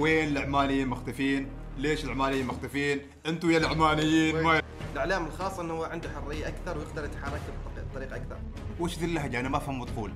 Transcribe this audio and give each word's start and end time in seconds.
وين 0.00 0.36
العمانيين 0.36 0.88
مختفين؟ 0.88 1.48
ليش 1.78 2.04
العمانيين 2.04 2.46
مختفين؟ 2.46 3.00
أنتم 3.26 3.50
يا 3.50 3.58
العمانيين 3.58 4.42
ما 4.42 4.62
الإعلام 4.92 5.26
الخاص 5.26 5.58
إنه 5.58 5.74
هو 5.74 5.84
عنده 5.84 6.08
حرية 6.10 6.48
أكثر 6.48 6.78
ويقدر 6.78 7.04
يتحرك 7.04 7.40
بطريقة 7.92 8.16
أكثر. 8.16 8.36
وش 8.80 8.98
ذي 8.98 9.06
اللهجة؟ 9.06 9.40
أنا 9.40 9.48
ما 9.48 9.56
أفهم 9.56 9.78
مطفول. 9.80 10.12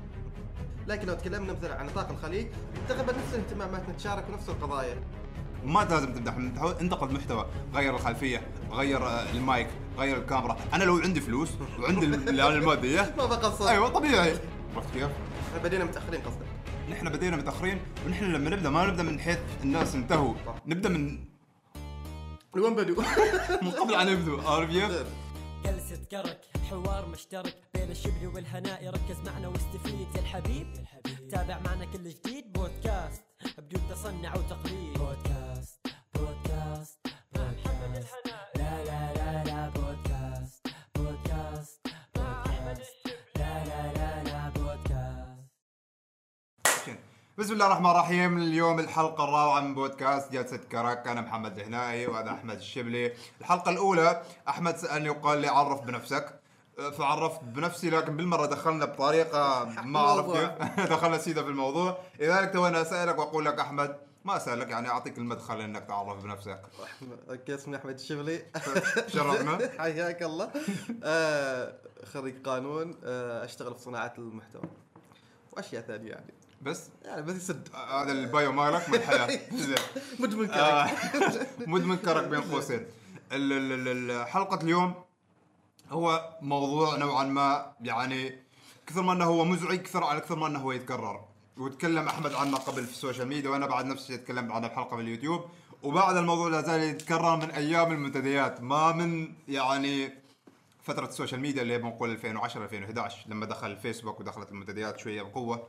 لكن 0.87 1.07
لو 1.07 1.15
تكلمنا 1.15 1.53
مثلا 1.53 1.75
عن 1.75 1.87
نطاق 1.87 2.11
الخليج 2.11 2.47
تقريبا 2.89 3.13
نفس 3.13 3.35
الاهتمامات 3.35 3.89
نتشارك 3.89 4.25
نفس 4.33 4.49
القضايا. 4.49 4.97
ما 5.65 5.81
لازم 5.91 6.13
تمدح 6.15 6.35
انتقد 6.81 7.13
محتوى 7.13 7.47
غير 7.75 7.95
الخلفية 7.95 8.43
غير 8.73 9.07
آه، 9.07 9.31
المايك 9.33 9.69
غير 9.99 10.17
الكاميرا. 10.17 10.57
أنا 10.75 10.85
لو 10.85 10.97
عندي 10.97 11.21
فلوس 11.21 11.49
وعندي 11.81 12.07
ال- 12.07 12.41
المادية. 12.41 13.01
ما 13.19 13.27
بقى 13.27 13.53
صوت 13.53 13.69
أيوه 13.69 13.89
طبيعي. 13.89 14.35
عرفت 14.77 14.95
كيف؟ 14.95 15.09
بدينا 15.65 15.85
متاخرين 15.85 16.21
قصدك. 16.21 16.44
نحن 16.91 17.09
بدينا 17.09 17.37
متاخرين 17.37 17.81
ونحن 18.07 18.25
لما 18.25 18.51
نبدأ 18.51 18.71
ما 18.71 18.87
نبدأ 18.87 19.03
من 19.03 19.21
حيث 19.21 19.39
الناس 19.63 19.95
انتهوا 19.95 20.35
صح. 20.47 20.55
نبدأ 20.67 20.89
من 20.89 21.25
وين 22.57 22.75
بدوا؟ 22.75 23.03
من 23.63 23.71
قبل 23.71 23.95
ان 23.95 24.09
يبدوا 24.09 24.51
عارف 24.51 24.71
كيف؟ 24.71 25.07
جلسة 25.65 26.05
كرك 26.11 26.41
حوار 26.71 27.09
مشترك 27.09 27.57
بين 27.75 27.91
الشبل 27.91 28.27
والهناء 28.35 28.89
ركز 28.89 29.17
معنا 29.27 29.49
واستفيد 29.49 30.09
يا 30.17 30.21
الحبيب 30.21 30.67
تابع 31.31 31.59
معنا 31.59 31.85
كل 31.85 32.09
جديد 32.11 32.53
بودكاست 32.53 33.23
بدون 33.59 33.83
تصنع 33.91 34.35
وتقليد 34.35 34.99
بودكاست 34.99 35.81
بودكاست 36.15 36.99
بودكاست 37.35 38.15
لا 38.27 38.34
بسم 47.39 47.53
الله 47.53 47.67
الرحمن 47.67 47.91
الرحيم. 47.91 48.39
اليوم 48.39 48.79
الحلقة 48.81 49.25
الرابعة 49.25 49.61
من 49.61 49.75
بودكاست 49.75 50.33
جلسة 50.33 50.57
كرك 50.57 51.09
أنا 51.09 51.21
محمد 51.21 51.59
الهنائي 51.59 52.07
وهذا 52.07 52.31
أحمد 52.31 52.57
الشبلي. 52.57 53.13
الحلقة 53.41 53.71
الأولى 53.71 54.23
أحمد 54.49 54.77
سألني 54.77 55.11
وقال 55.11 55.39
لي 55.39 55.49
عرف 55.49 55.81
بنفسك. 55.81 56.41
أه، 56.79 56.91
فعرفت 56.91 57.41
بنفسي 57.45 57.91
لكن 57.91 58.17
بالمرة 58.17 58.47
دخلنا 58.47 58.85
بطريقة 58.85 59.65
ما 59.85 59.99
أعرف 60.01 60.27
دخلنا 60.93 61.19
سيدة 61.19 61.43
في 61.43 61.49
الموضوع. 61.49 61.99
لذلك 62.21 62.53
تو 62.53 62.67
أنا 62.67 62.83
أسألك 62.83 63.19
وأقول 63.19 63.45
لك 63.45 63.59
أحمد 63.61 63.97
ما 64.25 64.37
أسألك؟ 64.37 64.71
يعني 64.71 64.89
أعطيك 64.89 65.19
المدخل 65.19 65.61
إنك 65.61 65.85
تعرف 65.85 66.23
بنفسك. 66.25 66.61
okay 67.31 67.55
أسمي 67.55 67.77
أحمد 67.77 67.95
الشبلي؟ 67.95 68.43
شرفنا. 69.15 69.59
حياك 69.81 70.23
الله. 70.23 70.51
آه، 71.05 71.75
خريج 72.13 72.43
قانون. 72.43 72.95
آه، 73.05 73.45
أشتغل 73.45 73.75
في 73.75 73.81
صناعة 73.81 74.15
المحتوى. 74.19 74.63
وأشياء 75.53 75.83
ثانية 75.83 76.11
يعني. 76.11 76.35
بس 76.65 76.91
يعني 77.05 77.23
بس 77.23 77.37
يسد 77.37 77.69
آه، 77.75 78.03
هذا 78.03 78.13
ال 78.13 78.23
bio 78.23 78.53
مالك 78.53 78.89
من 78.89 78.95
الحياة. 78.95 79.41
زين. 79.67 79.75
مدمن 80.19 80.51
آه، 80.51 80.87
كرك. 80.87 81.49
مدمن 81.73 81.97
كرك 81.97 82.25
بين 82.25 82.41
قوسين. 82.41 82.87
حلقة 84.27 84.63
اليوم 84.63 84.95
هو 85.91 86.37
موضوع 86.43 86.97
نوعا 86.97 87.25
ما 87.25 87.73
يعني 87.81 88.39
كثر 88.87 89.03
ما 89.03 89.13
إنه 89.13 89.25
هو 89.25 89.45
مزعج 89.45 89.79
كثر 89.79 90.05
على 90.05 90.21
كثر 90.21 90.37
ما 90.37 90.47
إنه 90.47 90.59
هو 90.59 90.73
يتكرر. 90.73 91.25
وتكلم 91.57 92.09
أحمد 92.09 92.33
عنه 92.35 92.57
قبل 92.57 92.85
في 92.85 92.93
ال 92.93 92.98
social 92.98 93.29
media 93.29 93.51
وأنا 93.51 93.67
بعد 93.67 93.87
نفس 93.87 94.03
الشيء 94.03 94.17
تكلمت 94.17 94.51
عنه 94.53 94.69
بحلقه 94.69 94.97
في 94.97 95.03
اليوتيوب 95.03 95.45
وبعد 95.83 96.17
الموضوع 96.17 96.49
لا 96.49 96.63
زال 96.63 96.81
يتكرر 96.83 97.37
من 97.37 97.51
أيام 97.51 97.93
المنتديات. 97.93 98.61
ما 98.61 98.93
من 98.93 99.29
يعني 99.49 100.13
فترة 100.83 101.07
ال 101.07 101.12
social 101.12 101.41
media 101.41 101.63
اللي 101.63 101.79
بنقول 101.79 102.11
2010 102.11 102.65
2011 102.65 103.25
لما 103.29 103.47
دخل 103.47 103.71
الفيسبوك 103.71 104.21
ودخلت 104.21 104.49
المنتديات 104.49 104.99
شوية 104.99 105.23
بقوة. 105.23 105.69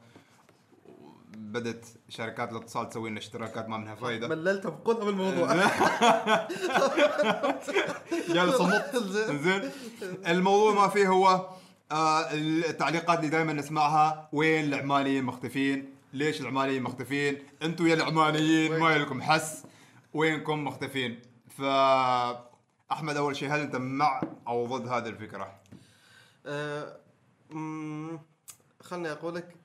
بدت 1.36 1.86
شركات 2.10 2.52
الاتصال 2.52 2.90
تسوي 2.90 3.10
لنا 3.10 3.20
اشتراكات 3.20 3.70
ما 3.70 3.78
منها 3.78 3.96
فايدة 3.96 4.28
مللت 4.28 4.68
بقولها 4.68 5.06
بالموضوع 5.06 5.54
جالس 8.36 8.62
امط 8.62 8.96
زين 9.44 9.72
الموضوع 10.28 10.74
ما 10.74 10.88
فيه 10.88 11.08
هو 11.08 11.50
آه 11.92 12.34
التعليقات 12.34 13.20
اللي 13.20 13.30
دائما 13.30 13.54
نسمعها 13.54 14.30
وين 14.32 14.74
العمانيين 14.74 15.24
مختفين؟ 15.24 15.96
ليش 16.14 16.42
العمانيين 16.42 16.84
مختفين؟ 16.84 17.38
أنتم 17.62 17.88
يا 17.88 17.94
العمانيين 17.94 18.80
ما 18.80 18.98
لكم 18.98 19.22
حس 19.22 19.64
وينكم 20.14 20.64
مختفين؟ 20.66 21.20
ف 21.58 21.62
أحمد 22.92 23.18
أول 23.18 23.36
شيء 23.36 23.50
هل 23.50 23.60
أنت 23.60 23.76
مع 23.76 24.22
أو 24.48 24.78
ضد 24.78 24.88
هذه 24.88 25.08
الفكرة؟ 25.08 25.56
مم، 27.50 28.20
خلني 28.82 29.12
أقول 29.12 29.36
لك 29.36 29.56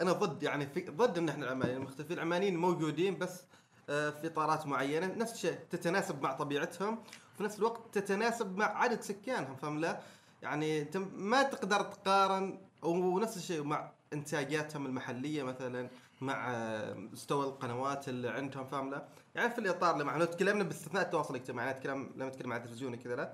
أنا 0.00 0.12
ضد 0.12 0.42
يعني 0.42 0.66
في 0.66 0.80
ضد 0.80 1.18
إن 1.18 1.28
إحنا 1.28 1.44
العمانيين 1.44 1.76
المختفين 1.76 2.16
العمانيين 2.16 2.56
موجودين 2.56 3.18
بس 3.18 3.42
آه، 3.90 4.10
في 4.10 4.26
اطارات 4.26 4.66
معينة 4.66 5.06
نفس 5.06 5.32
الشيء 5.32 5.58
تتناسب 5.70 6.22
مع 6.22 6.32
طبيعتهم 6.32 6.98
وفي 7.34 7.42
نفس 7.44 7.58
الوقت 7.58 7.80
تتناسب 7.92 8.56
مع 8.56 8.66
عدد 8.66 9.00
سكانهم 9.00 9.56
فهم 9.56 9.78
لا؟ 9.80 10.00
يعني 10.42 10.82
أنت 10.82 10.96
ما 11.16 11.42
تقدر 11.42 11.82
تقارن 11.82 12.58
ونفس 12.82 13.36
الشيء 13.36 13.62
مع 13.62 13.90
إنتاجاتهم 14.12 14.86
المحلية 14.86 15.42
مثلا 15.42 15.88
مع 16.20 16.50
آه، 16.54 16.94
مستوى 16.94 17.46
القنوات 17.46 18.08
اللي 18.08 18.28
عندهم 18.28 18.66
فاهم 18.66 18.90
لا؟ 18.90 19.08
يعني 19.34 19.50
في 19.50 19.58
الإطار 19.58 19.92
اللي 19.92 20.04
معنا 20.04 20.24
تكلمنا 20.24 20.64
باستثناء 20.64 21.02
التواصل 21.02 21.34
الاجتماعي 21.34 21.70
أنا 21.70 21.78
اتكلم 21.78 22.10
لما 22.16 22.28
نتكلم 22.28 22.52
عن 22.52 22.60
التلفزيون 22.60 22.94
كذا 22.96 23.16
لا. 23.16 23.32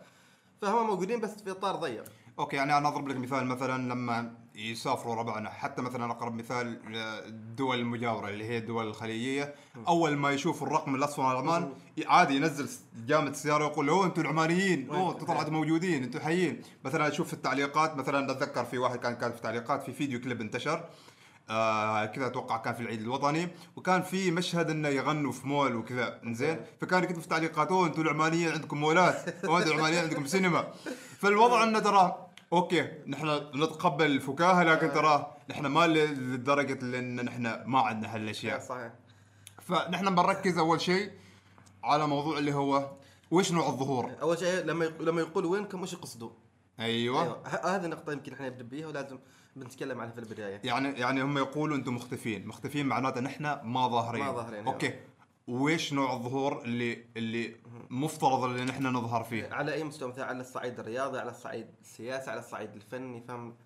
فهم 0.62 0.86
موجودين 0.86 1.20
بس 1.20 1.42
في 1.42 1.50
إطار 1.50 1.76
ضيق. 1.76 2.04
okay 2.38 2.56
يعني 2.56 2.78
أنا 2.78 2.88
أضرب 2.88 3.08
لك 3.08 3.16
مثال 3.16 3.46
مثلا 3.46 3.92
لما 3.92 4.43
يسافروا 4.54 5.14
ربعنا. 5.14 5.50
حتى 5.50 5.82
مثلا 5.82 6.10
أقرب 6.10 6.34
مثال 6.34 6.80
الدول 7.26 7.78
المجاورة 7.78 8.28
اللي 8.28 8.44
هي 8.44 8.58
الدول 8.58 8.86
الخليجية. 8.86 9.54
أول 9.88 10.16
ما 10.16 10.30
يشوف 10.30 10.62
الرقم 10.62 10.94
الاصفر 10.94 11.22
على 11.22 11.38
العمان 11.38 11.72
عادي 12.06 12.36
ينزل 12.36 12.68
جامد 13.06 13.28
السيارة 13.28 13.66
ويقول 13.66 13.88
أوه 13.88 14.06
أنتم 14.06 14.22
العمانيين. 14.22 14.90
أوه 14.90 15.12
أنتم 15.12 15.26
طلعتوا 15.26 15.52
موجودين 15.52 16.02
أنتم 16.02 16.20
حيين. 16.20 16.62
مثلا 16.84 17.08
أشوف 17.08 17.26
في 17.26 17.32
التعليقات 17.32 17.96
مثلا 17.96 18.32
أتذكر 18.32 18.64
في 18.64 18.78
واحد 18.78 18.98
كان 18.98 19.14
كان 19.14 19.32
في 19.32 19.40
تعليقات 19.40 19.82
في 19.82 19.92
فيديو 19.92 20.20
كليب 20.20 20.40
انتشر. 20.40 20.84
آه 21.50 22.06
كذا 22.06 22.26
أتوقع 22.26 22.56
كان 22.56 22.74
في 22.74 22.80
العيد 22.80 23.00
الوطني. 23.00 23.48
وكان 23.76 24.02
في 24.02 24.30
مشهد 24.30 24.70
إنه 24.70 24.88
يغنوا 24.88 25.32
في 25.32 25.46
مول 25.46 25.76
وكذا. 25.76 26.20
زين 26.24 26.60
فكان 26.80 27.04
يكتب 27.04 27.18
في 27.18 27.24
التعليقات 27.24 27.68
أوه 27.68 27.86
أنتم 27.86 28.02
العمانيين 28.02 28.52
عندكم 28.52 28.80
مولات. 28.80 29.44
أوه 29.44 29.58
أنتم 29.58 29.70
العمانيين 29.70 30.02
عندكم 30.02 30.26
سينما. 30.26 30.68
فالوضع 31.18 31.64
إنه 31.64 31.78
ترى 31.78 32.23
أوكي 32.52 32.88
نحن 33.06 33.26
نتقبل 33.54 34.06
الفكاهه 34.06 34.62
لكن 34.62 34.92
ترى 34.92 35.34
نحن 35.50 35.66
ما 35.66 35.86
لدرجة 35.86 36.84
لأن 36.84 37.24
نحن 37.24 37.62
ما 37.66 37.80
عندنا 37.80 38.14
هالأشياء. 38.14 38.60
صحيح. 38.60 38.92
فنحن 39.62 40.14
بنركز 40.14 40.58
أول 40.58 40.80
شيء 40.80 41.10
على 41.84 42.06
موضوع 42.06 42.38
اللي 42.38 42.54
هو 42.54 42.90
وش 43.30 43.52
نوع 43.52 43.68
الظهور؟ 43.68 44.10
أول 44.22 44.38
شيء 44.38 44.64
لما 44.64 44.84
لما 44.84 45.20
يقولوا 45.20 45.50
وينكم 45.52 45.82
وش 45.82 45.92
يقصدوا؟ 45.92 46.30
أيوه, 46.80 47.22
ه- 47.48 47.66
هذه 47.76 47.84
النقطة 47.84 48.12
يمكن 48.12 48.32
إحنا 48.32 48.46
نبدأ 48.48 48.64
بيها 48.64 48.86
ولازم 48.86 49.18
بنتكلم 49.56 50.00
عنها 50.00 50.12
في 50.12 50.18
البداية. 50.20 50.60
يعني 50.64 50.88
يعني 51.00 51.22
هم 51.22 51.38
يقولوا 51.38 51.76
أنتم 51.76 51.94
مختفين. 51.94 52.46
مختفين 52.48 52.86
معناته 52.86 53.20
نحن 53.20 53.42
ما 53.64 53.88
ظاهرين. 53.88 54.24
ما 54.24 54.32
ظاهرين، 54.32 54.66
أوكي. 54.66 54.94
وش 55.48 55.92
نوع 55.92 56.12
الظهور 56.12 56.62
اللي 56.62 57.04
اللي 57.16 57.56
مفترض 57.90 58.44
اللي 58.44 58.64
نحن 58.64 58.86
نظهر 58.86 59.24
فيه؟ 59.24 59.48
على 59.52 59.72
أي 59.74 59.84
مستوى؟ 59.84 60.08
مثلا 60.08 60.24
على 60.24 60.40
الصعيد 60.40 60.80
الرياضي، 60.80 61.18
على 61.18 61.30
الصعيد 61.30 61.66
السياسي، 61.80 62.30
على 62.30 62.40
الصعيد 62.40 62.74
الفني 62.74 63.20
فهم 63.20 63.56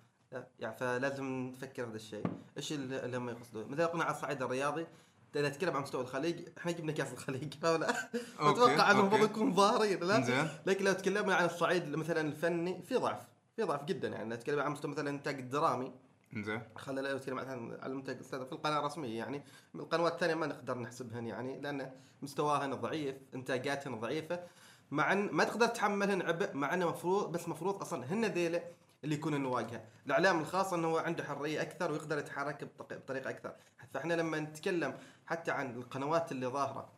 يعني 0.59 0.77
فلازم 0.77 1.25
نفكر 1.25 1.83
هذا 1.85 1.95
الشيء، 1.95 2.23
إيش 2.57 2.73
اللي 2.73 3.17
هم 3.17 3.29
يقصدوا؟ 3.29 3.65
مثلا 3.67 3.85
قلنا 3.85 4.03
على 4.03 4.15
الصعيد 4.15 4.41
الرياضي 4.41 4.87
إذا 5.35 5.49
نتكلم 5.49 5.75
عن 5.75 5.81
مستوى 5.81 6.01
الخليج 6.01 6.49
إحنا 6.57 6.71
جبنا 6.71 6.91
كأس 6.91 7.13
الخليج 7.13 7.53
فلا 7.53 8.09
أتوقع 8.39 8.91
أنهم. 8.91 8.99
المفروض 8.99 9.29
يكونوا 9.29 9.53
ظاهرين 9.53 9.99
لا. 9.99 10.47
لكن 10.65 10.85
لو 10.85 10.93
تكلمنا 10.93 11.35
عن 11.35 11.45
الصعيد 11.45 11.95
مثلا 11.95 12.21
الفني 12.21 12.81
في 12.81 12.95
ضعف 12.95 13.27
في 13.55 13.63
ضعف 13.63 13.85
جدا 13.85 14.07
يعني. 14.07 14.35
نتكلم 14.35 14.59
عن 14.59 14.71
مستوى 14.71 14.91
مثلا 14.91 15.09
الانتاج 15.09 15.39
الدرامي 15.39 15.91
زين 16.33 16.61
لو 16.87 17.17
نتكلم 17.17 17.35
مثلا 17.35 17.83
على 17.83 17.91
المنتج 17.91 18.21
في 18.21 18.35
القناة 18.35 18.79
الرسمية 18.79 19.17
يعني. 19.17 19.43
القنوات 19.75 20.13
الثانية 20.13 20.35
ما 20.35 20.47
نقدر 20.47 20.77
نحسبهن 20.77 21.27
يعني 21.27 21.61
لأن 21.61 21.91
مستواهن 22.21 22.73
ضعيف 22.73 23.15
انتاجاتهن 23.35 23.99
ضعيفة. 23.99 24.43
مع 24.91 25.13
ان 25.13 25.29
ما 25.31 25.43
تقدر 25.43 25.67
تحملهن 25.67 26.21
عبء 26.21 26.55
مع 26.55 26.73
إنه 26.73 26.89
مفروض 26.89 27.31
بس 27.31 27.47
مفروض 27.47 27.81
أصلا 27.81 28.13
هن 28.13 28.25
ذيلا 28.25 28.63
اللي 29.03 29.15
يكونوا 29.15 29.39
نواجهه 29.39 29.83
الإعلام 30.05 30.39
الخاص 30.39 30.73
إنه 30.73 30.87
هو 30.87 30.97
عنده 30.97 31.23
حرية 31.23 31.61
أكثر 31.61 31.91
ويقدر 31.91 32.17
يتحرك 32.17 32.69
بطريقة 32.79 33.29
أكثر. 33.29 33.53
فإحنا 33.93 34.13
لما 34.13 34.39
نتكلم 34.39 34.97
حتى 35.25 35.51
عن 35.51 35.75
القنوات 35.75 36.31
اللي 36.31 36.47
ظاهرة 36.47 36.89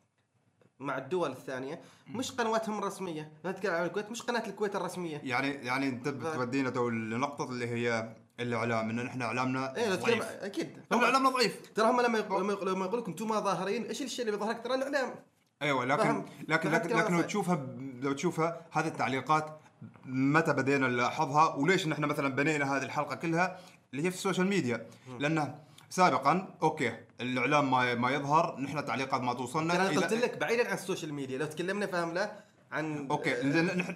مع 0.80 0.98
الدول 0.98 1.32
الثانية 1.32 1.82
مش 2.08 2.32
قنواتهم 2.32 2.80
الرسمية. 2.80 3.32
نتكلم 3.46 3.74
عن 3.74 3.86
الكويت 3.86 4.12
مش 4.12 4.22
قناة 4.22 4.48
الكويت 4.48 4.76
الرسمية. 4.76 5.22
يعني 5.24 5.50
يعني 5.50 5.90
أنت 5.90 6.08
بتودينا 6.08 6.70
تو 6.70 6.90
لنقطة 6.90 7.50
اللي 7.50 7.68
هي 7.68 8.16
الاعلام 8.42 8.90
إن 8.90 8.96
نحن 9.06 9.22
إعلامنا 9.22 9.76
إيه 9.78 9.90
لو 9.90 9.96
تتكلم 9.96 10.20
ضعيف. 10.20 10.24
أكيد. 10.32 10.70
هم 10.92 11.04
إعلامنا 11.04 11.30
ضعيف. 11.30 11.62
ترى 11.76 11.86
هم 11.90 12.02
لما 12.02 12.20
يقول 12.20 12.42
لما 12.42 12.54
يقول 12.54 12.72
لما 12.74 12.86
يقول 12.86 13.00
لك 13.00 13.08
أنتم 13.08 13.28
ما 13.30 13.40
ظاهرين 13.40 13.84
إيش 13.86 14.02
الشيء 14.02 14.26
اللي 14.26 14.38
بيظهرك 14.38 14.64
ترى 14.64 14.76
الاعلام 14.76 15.16
أيوه 15.62 15.86
لكن 15.86 16.04
فهم. 16.04 16.26
لكن 16.48 16.72
لكن, 16.72 16.90
كلام 16.90 17.00
لكن 17.00 17.14
لو. 17.16 17.22
تشوفها 17.22 17.56
ب- 17.56 18.04
لو 18.04 18.14
تشوفها 18.14 18.62
هذه 18.72 18.88
التعليقات 18.88 19.60
متى 20.06 20.54
بدينا 20.54 20.88
نلاحظها 20.88 21.56
وليش 21.56 21.88
نحن 21.88 22.06
مثلا 22.06 22.30
بنينا 22.36 22.78
هذه 22.78 22.84
الحلقة 22.84 23.16
كلها؟ 23.16 23.60
اللي 23.94 24.06
هي 24.06 24.12
في 24.12 24.18
ال 24.18 24.22
social 24.22 24.48
media. 24.48 24.86
لأنه 25.20 25.56
سابقا 25.90 26.56
okay 26.64 26.94
الإعلام 27.22 27.72
ما 27.72 27.96
ما 27.96 28.12
يظهر 28.12 28.60
نحن 28.60 28.86
تعليقات 28.86 29.22
ما 29.22 29.34
توصلنا. 29.34 29.76
أنا 29.76 29.90
قلت 30.00 30.14
لك 30.14 30.38
بعيدا 30.38 30.68
عن 30.68 30.74
ال 30.74 30.80
social 30.80 31.14
media 31.14 31.38
لو 31.38 31.46
تكلمنا 31.46 31.86
فاهم 31.88 32.14
له 32.14 32.32
عن 32.72 33.08
okay 33.12 33.34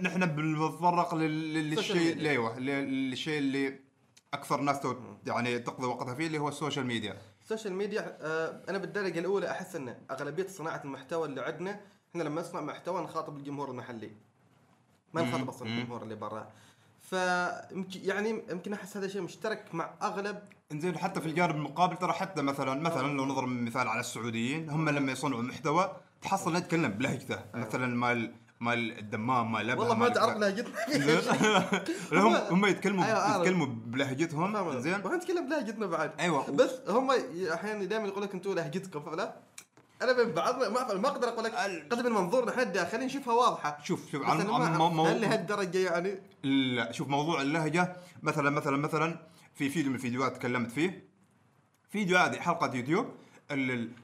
نحن 0.01 0.25
بنتطرق 0.25 1.15
للشيء. 1.15 2.19
أيوه 2.29 2.59
للشيء 2.59 3.37
اللي 3.37 3.79
أكثر 4.35 4.61
ناس 4.61 4.87
يعني 5.27 5.59
تقضي 5.59 5.87
وقتها 5.87 6.13
فيه 6.13 6.27
اللي 6.27 6.37
هو 6.37 6.49
ال 6.49 6.54
social 6.54 6.85
media 6.85 7.17
ال 7.43 7.47
social 7.47 7.73
media 7.73 8.17
أنا 8.69 8.77
بالدرجة 8.77 9.19
الأولى 9.19 9.51
أحس 9.51 9.75
ان 9.75 9.95
أغلبية 10.11 10.47
صناعة 10.47 10.81
المحتوى 10.85 11.27
اللي 11.27 11.41
عندنا 11.41 11.79
إحنا 12.11 12.23
لما 12.23 12.41
نصنع 12.41 12.61
محتوى 12.61 13.03
نخاطب 13.03 13.37
الجمهور 13.37 13.69
المحلي. 13.71 14.11
ما. 15.13 15.21
نخاطب 15.21 15.49
أصلا. 15.49 15.67
الجمهور 15.67 16.03
اللي 16.03 16.15
برا. 16.15 16.51
فيمكن 17.01 17.99
يعني 18.03 18.43
يمكن 18.49 18.73
أحس 18.73 18.97
هذا 18.97 19.07
شيء 19.07 19.21
مشترك 19.21 19.75
مع 19.75 19.93
أغلب 20.01 20.39
إنزين 20.71 20.97
حتى 20.97 21.21
في 21.21 21.27
الجانب 21.27 21.55
المقابل 21.55 21.97
ترى 21.97 22.13
حتى 22.13 22.41
مثلا 22.41 22.81
مثلا 22.81 23.17
لو 23.17 23.25
نضرب 23.25 23.47
مثال 23.47 23.87
على 23.87 23.99
السعوديين 23.99 24.69
هم 24.69 24.89
لما 24.89 25.11
يصنعوا 25.11 25.41
محتوى 25.41 25.95
تحصل 26.21 26.53
نتكلم 26.53 26.91
بلهجته. 26.91 27.39
مثلا 27.53 27.95
مال 27.95 28.33
مال 28.59 28.99
الدمام 28.99 29.51
مال 29.51 29.67
لبها 29.67 29.79
والله 29.79 29.95
ما 29.95 30.09
تعرف. 30.09 30.37
لهجتنا. 30.37 31.69
هم 32.21 32.35
هم 32.35 32.65
يتكلموا 32.65 33.05
أيوة، 33.05 33.17
أعرف. 33.19 33.41
يتكلموا 33.41 33.67
بلهجتهم 33.67 34.79
زين؟ 34.79 34.93
وإحنا 34.93 35.15
نتكلم 35.17 35.45
بلهجتنا 35.49 35.85
بعد. 35.85 36.11
أيوه. 36.19 36.51
بس 36.51 36.71
هم 36.87 37.11
أحيانا 37.53 37.85
دائما 37.85 38.07
يقول 38.07 38.23
لك 38.23 38.33
أنتم 38.33 38.53
لهجتكم 38.53 39.01
فلا. 39.11 39.35
أنا 40.01 40.23
من 40.23 40.31
بعض 40.31 40.59
ما 40.59 40.69
ما- 40.69 40.93
ما 40.93 41.07
أقدر 41.07 41.27
أقول 41.27 41.43
لك 41.43 41.55
قد 41.91 42.05
من 42.05 42.11
منظورنا 42.11 42.51
إحنا 42.51 42.63
الداخلي 42.63 43.05
نشوفها 43.05 43.33
واضحة. 43.33 43.77
شوف 43.83 44.11
شوف 44.11 44.25
عن 44.25 44.37
ما 44.47 44.89
مو- 44.89 45.05
هل 45.05 45.21
لهالدرجة 45.21 45.77
يعني؟ 45.77 46.15
لا 46.43 46.91
شوف 46.91 47.07
موضوع 47.07 47.41
اللهجة 47.41 47.95
مثلا 48.23 48.49
مثلا 48.49 48.77
مثلا 48.77 49.19
في 49.53 49.69
فيديو 49.69 49.89
من 49.89 49.95
الفيديوهات 49.95 50.35
تكلمت 50.37 50.71
فيه. 50.71 51.07
فيديو 51.89 52.17
عادي 52.17 52.41
حلقة 52.41 52.75
يوتيوب. 52.75 53.05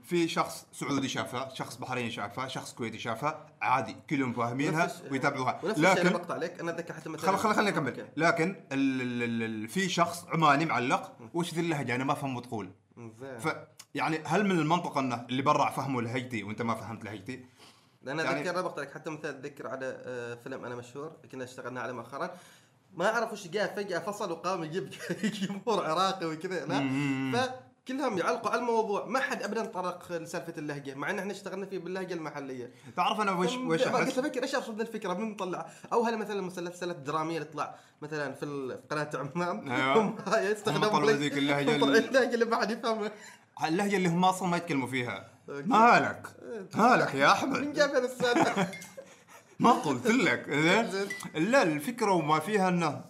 في 0.03 0.27
شخص 0.27 0.65
سعودي 0.73 1.09
شافها 1.09 1.49
شخص 1.53 1.75
بحريني 1.75 2.11
شافها 2.11 2.47
شخص 2.47 2.73
كويتي 2.73 2.99
شافها 2.99 3.45
عادي 3.61 3.95
كلهم 4.09 4.33
فاهمينها 4.33 4.91
ويتابعوها. 5.11 5.59
الشيء 5.63 5.91
أنا 5.91 5.99
لكن 5.99 6.09
بقطع 6.09 6.33
عليك 6.33 6.59
أنا 6.59 6.71
أتذكر 6.71 6.93
حتى 6.93 7.09
مثلا 7.09 7.31
خل 7.31 7.37
خل 7.37 7.53
خليني 7.55 7.69
أكمل. 7.69 8.07
لكن 8.17 8.55
ال 8.71 9.01
ال 9.01 9.23
ال 9.23 9.43
ال 9.43 9.67
في 9.67 9.89
شخص 9.89 10.25
عماني 10.29 10.65
معلق 10.65 11.13
وش 11.33 11.53
ذي 11.53 11.61
اللهجة؟ 11.61 11.95
أنا 11.95 12.03
ما 12.03 12.13
فهم 12.13 12.35
وتقول 12.35 12.69
زين 12.97 13.39
ف 13.39 13.47
يعني 13.95 14.19
هل 14.25 14.45
من 14.45 14.59
المنطق 14.59 14.97
أنه 14.97 15.25
اللي 15.29 15.41
برا 15.41 15.69
فهموا 15.69 16.01
لهجتي 16.01 16.43
وأنت 16.43 16.61
ما 16.61 16.75
فهمت 16.75 17.03
لهجتي؟ 17.03 17.45
لأن 18.03 18.19
يعني- 18.19 18.41
أتذكر 18.41 18.61
بقطع 18.61 18.81
لك 18.81 18.93
حتى 18.93 19.09
مثلا 19.09 19.31
أتذكر 19.31 19.67
على 19.67 19.97
آه، 20.05 20.35
فيلم 20.43 20.65
أنا 20.65 20.75
مشهور 20.75 21.11
كنا 21.31 21.43
اشتغلنا 21.43 21.81
عليه 21.81 21.93
مؤخرا. 21.93 22.31
ما 22.93 23.13
أعرف 23.13 23.31
وش 23.33 23.47
جاء 23.47 23.75
فجأة 23.75 23.99
فصل 23.99 24.31
وقام 24.31 24.63
يجيب 24.63 24.89
جمهور 25.41 25.85
عراقي 25.85 26.25
وكذا 26.25 26.65
لا؟ 26.65 26.79
مم. 26.79 27.35
فكلهم 27.85 28.17
يعلقوا 28.17 28.51
على 28.51 28.59
الموضوع. 28.61 29.05
ما 29.05 29.19
حد 29.19 29.43
ابدا 29.43 29.65
طرق 29.65 30.11
لسالفة 30.11 30.53
اللهجة 30.57 30.93
مع 30.95 31.09
إن 31.09 31.19
إحنا 31.19 31.31
اشتغلنا 31.31 31.65
فيه 31.65 31.79
باللهجة 31.79 32.13
المحلية. 32.13 32.71
تعرف 32.97 33.19
أنا 33.21 33.31
وش 33.31 33.53
وش 33.55 33.81
أحس؟ 33.81 34.17
أفكر 34.19 34.43
إيش 34.43 34.55
ارصد 34.55 34.81
الفكرة؟ 34.81 35.13
من 35.13 35.31
نطلع 35.31 35.65
أو 35.93 36.03
هل 36.03 36.17
مثلا 36.17 36.39
المسلسلات 36.39 36.95
الدراميه 36.95 37.37
اللي 37.37 37.47
تطلع 37.47 37.75
مثلا 38.01 38.31
في 38.33 38.77
قناة 38.91 39.09
عمان؟ 39.13 39.71
أيوة. 39.71 39.97
هم 39.97 40.15
يستخدموا 40.37 41.11
ذيك 41.11 41.37
اللي- 41.37 41.61
اللهجة 41.61 42.33
اللي 42.33 42.45
ما 42.45 42.55
حد 42.61 42.71
يفهمها. 42.71 43.11
اللهجة 43.65 43.95
اللي 43.97 44.09
هم 44.09 44.25
أصلا 44.25 44.47
ما 44.47 44.57
يتكلموا 44.57 44.87
فيها. 44.87 45.27
مالك 45.47 46.27
مالك 46.75 47.13
يا 47.15 47.25
من 47.27 47.31
احمد 47.31 47.73
جاب 47.73 47.89
هذا 47.89 48.05
السالفه 48.05 48.67
ما 49.59 49.71
قلت 49.71 50.07
لك. 50.07 50.49
زين. 50.49 51.07
لا 51.51 51.63
الفكرة 51.63 52.11
وما 52.11 52.39
فيها 52.39 52.69
انه 52.69 53.01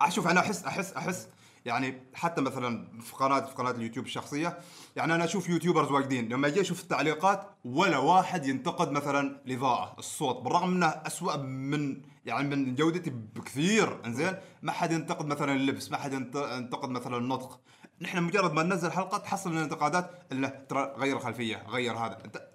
أشوف 0.00 0.28
أنا 0.28 0.40
احس 0.40 0.64
احس 0.64 0.92
أحس 0.92 1.26
يعني 1.66 2.02
حتى 2.14 2.40
مثلا 2.40 3.00
في 3.00 3.12
قناه 3.14 3.40
في 3.40 3.54
قناة 3.54 3.70
اليوتيوب 3.70 4.06
الشخصية 4.06 4.58
يعني 4.96 5.14
أنا 5.14 5.24
أشوف 5.24 5.48
يوتيوبرز 5.48 5.90
واجدين 5.90 6.28
لما 6.28 6.46
أجي 6.48 6.60
أشوف 6.60 6.82
التعليقات 6.82 7.50
ولا 7.64 7.98
واحد 7.98 8.46
ينتقد 8.46 8.90
مثلا 8.90 9.40
الإضاءة 9.46 9.94
الصوت 9.98 10.42
بالرغم 10.42 10.74
انه 10.74 10.86
اسوء 10.86 11.36
من 11.38 12.02
يعني 12.26 12.56
من 12.56 12.74
جودتي 12.74 13.10
بكثير 13.10 14.04
إنزين؟ 14.04 14.34
ما 14.62 14.72
حد 14.72 14.92
ينتقد 14.92 15.26
مثلا 15.26 15.52
اللبس 15.52 15.90
ما 15.90 15.96
حد 15.96 16.12
ينت- 16.12 16.48
ينتقد 16.56 16.88
مثلا 16.88 17.16
النطق. 17.16 17.60
نحن 18.00 18.22
مجرد 18.22 18.52
ما 18.52 18.62
ننزل 18.62 18.92
حلقة 18.92 19.18
تحصل 19.18 19.52
الانتقادات 19.56 20.10
انه 20.32 20.48
ترى 20.48 20.94
غير 20.96 21.16
الخلفيه 21.16 21.62
غير 21.68 21.92
هذا. 21.96 22.18
انت 22.24 22.48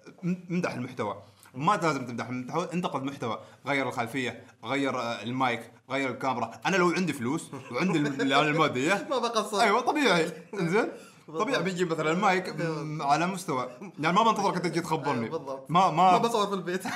امدح 0.50 0.72
المحتوى. 0.74 1.22
ما 1.54 1.76
لازم 1.76 2.06
تمدح 2.06 2.26
انتقد 2.72 3.00
المحتوى. 3.02 3.38
غير 3.66 3.88
الخلفية 3.88 4.44
غير 4.64 4.98
آه، 5.00 5.22
المايك 5.22 5.70
غير 5.90 6.10
الكاميرا. 6.10 6.50
أنا 6.66 6.76
لو 6.76 6.88
عندي 6.90 7.12
فلوس 7.12 7.50
وعندي 7.72 7.98
الماديه 7.98 9.06
ما 9.10 9.18
بقصر 9.18 9.60
أيوه 9.60 9.80
طبيعي. 9.80 10.32
إنزين؟ 10.60 10.88
طبيعي 11.38 11.62
بيجي 11.62 11.84
مثلا 11.84 12.10
المايك 12.12 12.56
على 13.10 13.26
مستوى. 13.26 13.68
يعني 14.00 14.16
ما 14.16 14.22
بنتظرك 14.30 14.56
أنت 14.56 14.66
تجي 14.66 14.80
تخبرني. 14.80 15.26
أيوة، 15.26 15.38
بالضبط. 15.38 15.70
ما 15.70 15.90
ما 15.90 16.12
ما 16.12 16.18
بصور 16.18 16.46
في 16.46 16.54
البيت. 16.54 16.86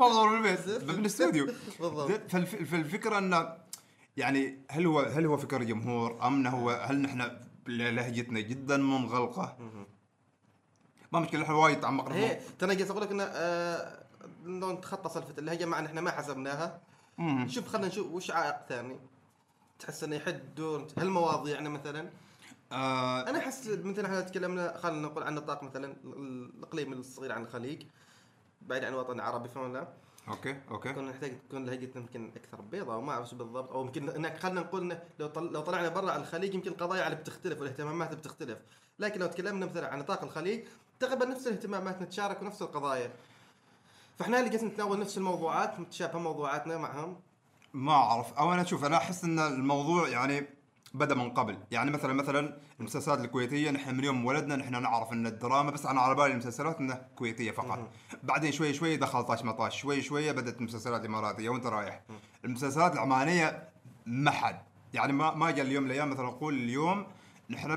ما 0.00 0.08
بصور 0.08 0.28
في 0.28 0.36
البيت. 0.36 0.84
بالاستوديو 0.84 1.46
بالضبط. 1.80 2.08
زين؟ 2.08 2.20
فالف- 2.28 2.70
فالفكرة 2.70 3.18
انه 3.18 3.48
يعني 4.16 4.58
هل 4.70 4.86
هو 4.86 5.00
هل 5.00 5.26
هو 5.26 5.36
فكر 5.36 5.62
جمهور 5.62 6.26
أم 6.26 6.46
هو 6.46 6.70
هل 6.70 7.02
نحن 7.02 7.30
لهجتنا 7.66 8.40
جدا 8.40 8.76
منغلقة؟ 8.76 9.56
ما 11.12 11.20
مشكلة 11.20 11.42
إحنا 11.42 11.54
وايد 11.54 11.80
تعمقنا 11.80 12.14
في 12.14 12.20
هي 12.20 12.40
ترى 12.58 12.74
جالس 12.74 12.90
أقول 12.90 13.02
لك 13.02 13.10
إنه 13.10 13.22
آه، 13.22 14.04
لو 14.44 14.72
نتخطى 14.72 15.08
سالفة 15.08 15.34
اللهجه 15.38 15.64
مع 15.64 15.78
إن 15.78 15.84
إحنا 15.86 16.00
ما 16.00 16.10
حسبناها. 16.10 16.80
مم. 17.18 17.48
شوف 17.48 17.68
خلينا 17.68 17.88
نشوف 17.88 18.12
وش 18.12 18.30
عائق 18.30 18.56
ثاني. 18.68 19.00
تحس 19.78 20.04
إنه 20.04 20.16
يحد 20.16 20.54
دور 20.54 20.86
هالمواضيعنا 20.98 21.68
مثلا. 21.68 22.10
آه 22.72 23.28
أنا 23.28 23.38
أحس 23.38 23.68
مثلا 23.68 24.06
إحنا 24.06 24.20
تكلمنا 24.20 24.78
خلينا 24.78 25.00
نقول 25.08 25.22
عن 25.22 25.34
نطاق 25.34 25.62
مثلا 25.62 25.96
الإقليم 26.04 26.92
الصغير 26.92 27.32
عن 27.32 27.42
الخليج 27.42 27.82
بعيد 28.62 28.84
عن 28.84 28.92
الوطن 28.92 29.14
العربي 29.14 29.48
فهمنا 29.48 29.78
لا 29.78 29.88
okay 30.28 30.56
okay. 30.70 30.92
كنا 30.92 31.10
نحتاج 31.10 31.38
تكون 31.48 31.64
لهجتنا 31.64 32.02
يمكن 32.02 32.32
أكثر 32.36 32.60
بيضاء 32.60 32.98
وما 32.98 33.12
أعرف 33.12 33.34
بالضبط 33.34 33.72
أو 33.72 33.82
يمكن 33.82 34.08
هناك 34.08 34.38
خلينا 34.38 34.60
نقول 34.60 34.80
إنه 34.80 35.02
لو 35.18 35.26
طل... 35.26 35.52
لو 35.52 35.60
طلعنا 35.60 35.88
برا 35.88 36.10
على 36.10 36.22
الخليج 36.22 36.54
يمكن 36.54 36.70
القضايا 36.70 37.02
على 37.02 37.14
بتختلف 37.14 37.60
والإهتمامات 37.60 38.14
بتختلف. 38.14 38.58
لكن 38.98 39.20
لو 39.20 39.26
تكلمنا 39.26 39.66
مثلا 39.66 39.88
عن 39.92 39.98
نطاق 39.98 40.22
الخليج 40.24 40.64
تقريبا 41.00 41.24
نفس 41.24 41.46
الاهتمامات 41.46 42.02
نتشارك 42.02 42.42
ونفس 42.42 42.62
القضايا. 42.62 43.10
فإحنا 44.18 44.38
اللي 44.38 44.50
جالسين 44.50 44.68
نتناول 44.68 45.00
نفس 45.00 45.18
الموضوعات 45.18 45.80
متشابهه 45.80 46.18
موضوعاتنا 46.18 46.78
معهم. 46.78 47.16
ما 47.74 47.92
أعرف. 47.92 48.32
أو 48.32 48.52
أنا 48.52 48.62
أشوف 48.62 48.84
أنا 48.84 48.96
أحس 48.96 49.24
إن 49.24 49.38
الموضوع 49.38 50.08
يعني 50.08 50.46
بدأ 50.94 51.14
من 51.14 51.30
قبل. 51.30 51.58
يعني 51.70 51.90
مثلا 51.90 52.12
مثلا 52.12 52.58
المسلسلات 52.80 53.18
الكويتية 53.18 53.70
نحن 53.70 53.94
من 53.94 54.04
يوم 54.04 54.24
ولدنا 54.26 54.56
نحن 54.56 54.82
نعرف 54.82 55.12
إن 55.12 55.26
الدراما 55.26 55.70
بس 55.70 55.86
أنا 55.86 56.00
على 56.00 56.14
بالي 56.14 56.32
المسلسلات 56.32 56.78
إنها 56.78 57.08
كويتية 57.16 57.50
فقط. 57.50 57.90
بعدين 58.22 58.52
شوي 58.52 58.74
شوي 58.74 58.96
دخل 58.96 59.24
طاش 59.24 59.42
مطاش 59.44 59.80
شوي 59.80 60.02
شوي 60.02 60.32
بدأت 60.32 60.58
المسلسلات 60.58 61.00
الإماراتية. 61.00 61.48
وأنت 61.48 61.66
رايح؟ 61.66 62.02
المسلسلات 62.44 62.92
العمانية 62.92 63.68
ما 64.06 64.30
حد 64.30 64.62
يعني 64.94 65.12
ما 65.12 65.34
ما 65.34 65.50
جاء 65.50 65.66
اليوم 65.66 65.86
الأيام 65.86 66.10
مثلا 66.10 66.26
نقول 66.26 66.54
اليوم 66.54 67.06
نحن 67.50 67.76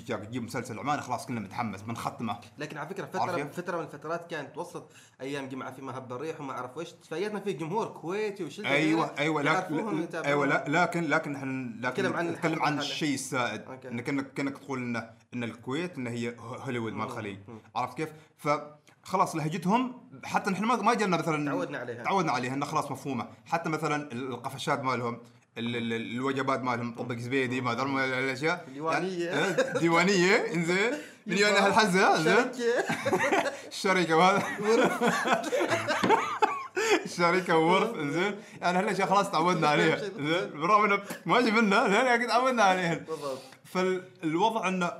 بنجي 0.00 0.16
تجيب 0.26 0.42
مسلسل 0.42 0.78
عماني 0.78 1.02
خلاص 1.02 1.26
كلنا 1.26 1.40
متحمس 1.40 1.82
بنختمه 1.82 2.38
لكن 2.58 2.78
على 2.78 2.88
فكرة 2.88 3.06
فترة؟ 3.06 3.44
فترة 3.52 3.76
من 3.76 3.82
الفترات 3.82 4.30
كانت 4.30 4.58
وصلت 4.58 4.84
أيام 5.20 5.48
جمعة 5.48 5.72
في 5.72 5.82
مهب 5.82 6.12
الريح 6.12 6.40
وما 6.40 6.52
أعرف 6.52 6.76
وش 6.76 6.90
تفاجئنا 6.92 7.40
في 7.40 7.52
جمهور 7.52 7.86
كويتي 7.86 8.44
وشده 8.44 8.68
أيوه 8.68 9.14
أيوه 9.18 9.42
لكن. 9.42 10.08
أيوه 10.24 10.46
لا 10.46 10.64
لكن 10.68 11.02
لكن 11.04 11.36
إحنا 11.36 11.86
لكن 11.86 12.02
نتكلم 12.02 12.12
عن 12.16 12.28
نتكلم 12.30 12.62
عن. 12.62 12.78
الشيء 12.78 13.14
السائد 13.14 13.60
أوكي. 13.62 13.88
انك 13.88 14.32
كانك 14.32 14.58
تقول 14.58 14.78
ان 14.78 14.96
إن 15.34 15.44
الكويت 15.44 15.96
إن 15.98 16.06
هي 16.06 16.34
هوليوود 16.38 16.92
مال. 16.92 17.06
الخليج. 17.06 17.38
عرفت 17.76 17.96
كيف؟ 17.96 18.08
فخلاص 18.38 19.36
لهجتهم 19.36 20.10
حتى 20.24 20.50
نحن 20.50 20.64
ما 20.64 20.76
ما 20.76 20.94
جانا 20.94 21.16
مثلا 21.16 21.46
تعودنا 21.50 21.78
عليها. 21.78 22.02
تعودنا 22.04 22.32
عليها 22.32 22.54
إنها 22.54 22.68
خلاص 22.68 22.90
مفهومة 22.90 23.26
حتى 23.46 23.68
مثلا 23.70 24.12
القفشات 24.12 24.80
مالهم 24.84 25.14
ال- 25.14 25.20
ال- 25.20 25.20
ال- 25.20 25.41
الوجبات 25.58 26.60
مالهم 26.60 26.94
طبق 26.94 27.16
زبيدي 27.16 27.60
ما 27.60 27.72
أدري 27.72 28.04
الأشياء. 28.18 28.66
ديوانية. 28.74 29.24
يعني- 29.24 29.60
آه، 29.60 29.78
ديوانيه 29.78 30.54
إنزين. 30.54 30.92
من 31.26 31.38
يوم 31.38 31.50
هالحزه 31.54 32.24
شركة. 32.24 32.84
الشركة 33.68 34.16
وهذا 34.16 34.42
الشركة 37.04 37.56
وورث 37.56 37.94
إنزين. 37.94 38.34
يعني 38.60 38.78
هالاشياء 38.78 39.08
خلاص 39.08 39.30
تعودنا 39.30 39.68
عليها 39.72 39.96
زين 39.96 40.10
بالرغم 40.50 40.84
إنه 40.84 41.02
ما 41.26 41.40
جي 41.40 41.50
منها 41.50 42.16
لكن 42.16 42.26
تعودنا 42.28 42.62
عليها. 42.62 42.94
بالضبط. 42.94 43.38
فالوضع 43.64 44.68
إنه 44.68 44.92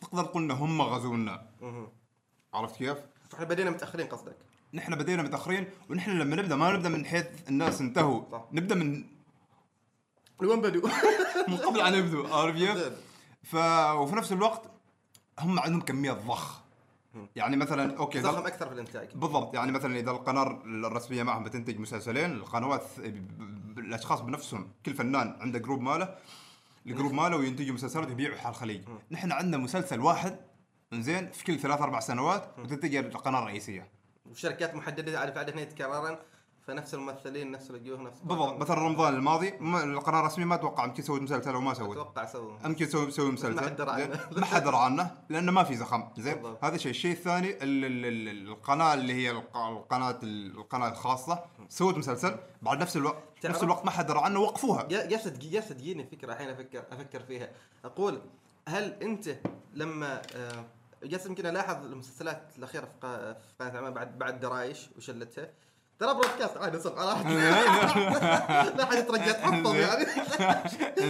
تقدر 0.00 0.24
تقول 0.24 0.42
ان 0.42 0.50
هم 0.50 0.82
غزونا. 0.82 1.46
عرفت 2.54 2.76
كيف؟ 2.76 2.98
فإحنا 3.30 3.46
بدينا 3.46 3.70
متأخرين 3.70 4.06
قصدك؟ 4.06 4.36
نحن 4.74 4.94
بدينا 4.96 5.22
متأخرين 5.22 5.66
ونحن 5.90 6.10
لما 6.10 6.36
نبدأ 6.36 6.56
ما 6.56 6.72
نبدأ 6.72 6.88
من 6.88 7.06
حيث 7.06 7.26
الناس 7.48 7.80
انتهوا. 7.80 8.22
صح. 8.32 8.44
نبدأ 8.52 8.74
من 8.74 9.04
وين 10.38 10.60
بدوا؟ 10.60 10.88
من 11.48 11.56
قبل 11.56 11.80
أن 11.80 11.94
كيف؟ 12.52 12.76
زين. 12.76 12.92
ف 13.42 13.54
وفي 13.94 14.16
نفس 14.16 14.32
الوقت 14.32 14.62
هم 15.40 15.60
عندهم 15.60 15.80
كميات 15.80 16.16
ضخ. 16.16 16.64
يعني 17.36 17.56
مثلا 17.56 17.98
okay 17.98 18.20
ضخم 18.20 18.46
أكثر 18.46 18.66
في 18.68 18.74
الإنتاج. 18.74 19.08
بالضبط. 19.14 19.54
يعني 19.54 19.72
مثلا 19.72 19.98
إذا 19.98 20.10
القناة 20.10 20.62
الرسمية 20.64 21.22
معهم 21.22 21.44
بتنتج 21.44 21.78
مسلسلين 21.78 22.32
القنوات 22.32 22.82
الأشخاص 23.78 24.20
بنفسهم 24.20 24.68
كل 24.86 24.94
فنان 24.94 25.36
عنده 25.40 25.58
group 25.58 25.80
ماله 25.80 26.14
ال 26.86 26.90
group 26.90 27.12
ماله 27.12 27.36
وينتجوا 27.36 27.74
مسلسلات 27.74 28.08
ويبيعوا 28.08 28.36
حال 28.36 28.50
الخليج. 28.50 28.82
نحن 29.10 29.32
عندنا 29.32 29.56
مسلسل 29.56 30.00
واحد 30.00 30.36
زين 30.92 31.30
في 31.30 31.44
كل 31.44 31.58
ثلاث 31.58 31.80
أربع 31.80 32.00
سنوات 32.00 32.58
وتنتج 32.58 32.96
القناة 32.96 33.38
الرئيسية. 33.38 33.88
وشركات 34.30 34.74
محددة 34.74 35.20
عارف 35.20 35.36
عاد 35.38 35.50
هنا 35.50 35.60
يتكررن. 35.60 36.16
فنفس 36.66 36.94
الممثلين 36.94 37.50
نفس 37.50 37.70
الوجوه 37.70 37.98
نفس 38.02 38.20
بالضبط. 38.20 38.60
مثلا 38.60 38.76
رمضان 38.76 39.14
الماضي 39.14 39.50
ما- 39.60 39.84
القناه 39.84 40.20
الرسميه 40.20 40.44
ما 40.46 40.54
أتوقع 40.54 40.84
يمكن 40.84 41.02
سوت 41.02 41.20
مسلسل 41.20 41.54
أو 41.54 41.60
ما 41.60 41.74
سوت 41.74 41.90
أتوقع 41.96 42.24
سووا. 42.24 42.56
يمكن 42.64 42.86
تسوي 42.86 43.06
تسوي 43.06 43.30
مسلسل. 43.32 43.54
ما 43.54 43.62
حد 43.62 43.76
درى؟ 43.76 43.90
عنه. 43.90 44.20
ما 44.36 44.44
حد 44.46 44.64
درى 44.64 44.76
عنه 44.76 45.10
لأنه 45.28 45.52
ما 45.52 45.64
في 45.64 45.76
زخم. 45.76 46.08
زين. 46.18 46.56
هذا 46.62 46.76
شيء. 46.76 46.90
الشيء 46.90 47.12
الثاني 47.12 47.50
ال- 47.50 47.84
ال- 47.84 48.06
ال- 48.06 48.48
القناة 48.48 48.94
اللي 48.94 49.14
هي 49.14 49.30
الق- 49.30 49.56
القناة 49.56 50.18
القناة 50.22 50.88
الخاصة. 50.88 51.44
سوت 51.68 51.98
مسلسل. 51.98 52.36
بعد 52.62 52.78
نفس 52.80 52.96
الوقت 52.96 53.46
نفس 53.46 53.62
الوقت 53.62 53.84
ما 53.84 53.90
حد 53.90 54.06
درى 54.06 54.18
عنه 54.18 54.40
وقفوها. 54.40 54.82
صدق 55.18 55.44
يا 55.52 55.60
صدقيني 55.60 56.06
فكرة 56.06 56.32
الحين 56.32 56.48
أفكر 56.48 56.84
أفكر 56.92 57.20
فيها. 57.22 57.50
أقول 57.84 58.20
هل 58.68 58.92
أنت 59.02 59.36
لما 59.74 60.22
آه، 60.36 60.64
جالس 61.04 61.26
يمكن 61.26 61.46
ألاحظ 61.46 61.84
المسلسلات 61.84 62.52
الأخيرة 62.58 62.88
في 63.00 63.36
قناة 63.60 63.78
عمان 63.78 63.94
بعد 63.94 64.18
بعد 64.18 64.40
درايش 64.40 64.88
وشلتها 64.96 65.50
ترى 65.98 66.14
برودكاست 66.14 66.56
عادي 66.56 66.80
صح 66.80 66.92
لا 68.76 68.84
حد 68.86 68.98
يترقى 68.98 69.32
تحطم 69.32 69.74
يعني. 69.76 70.06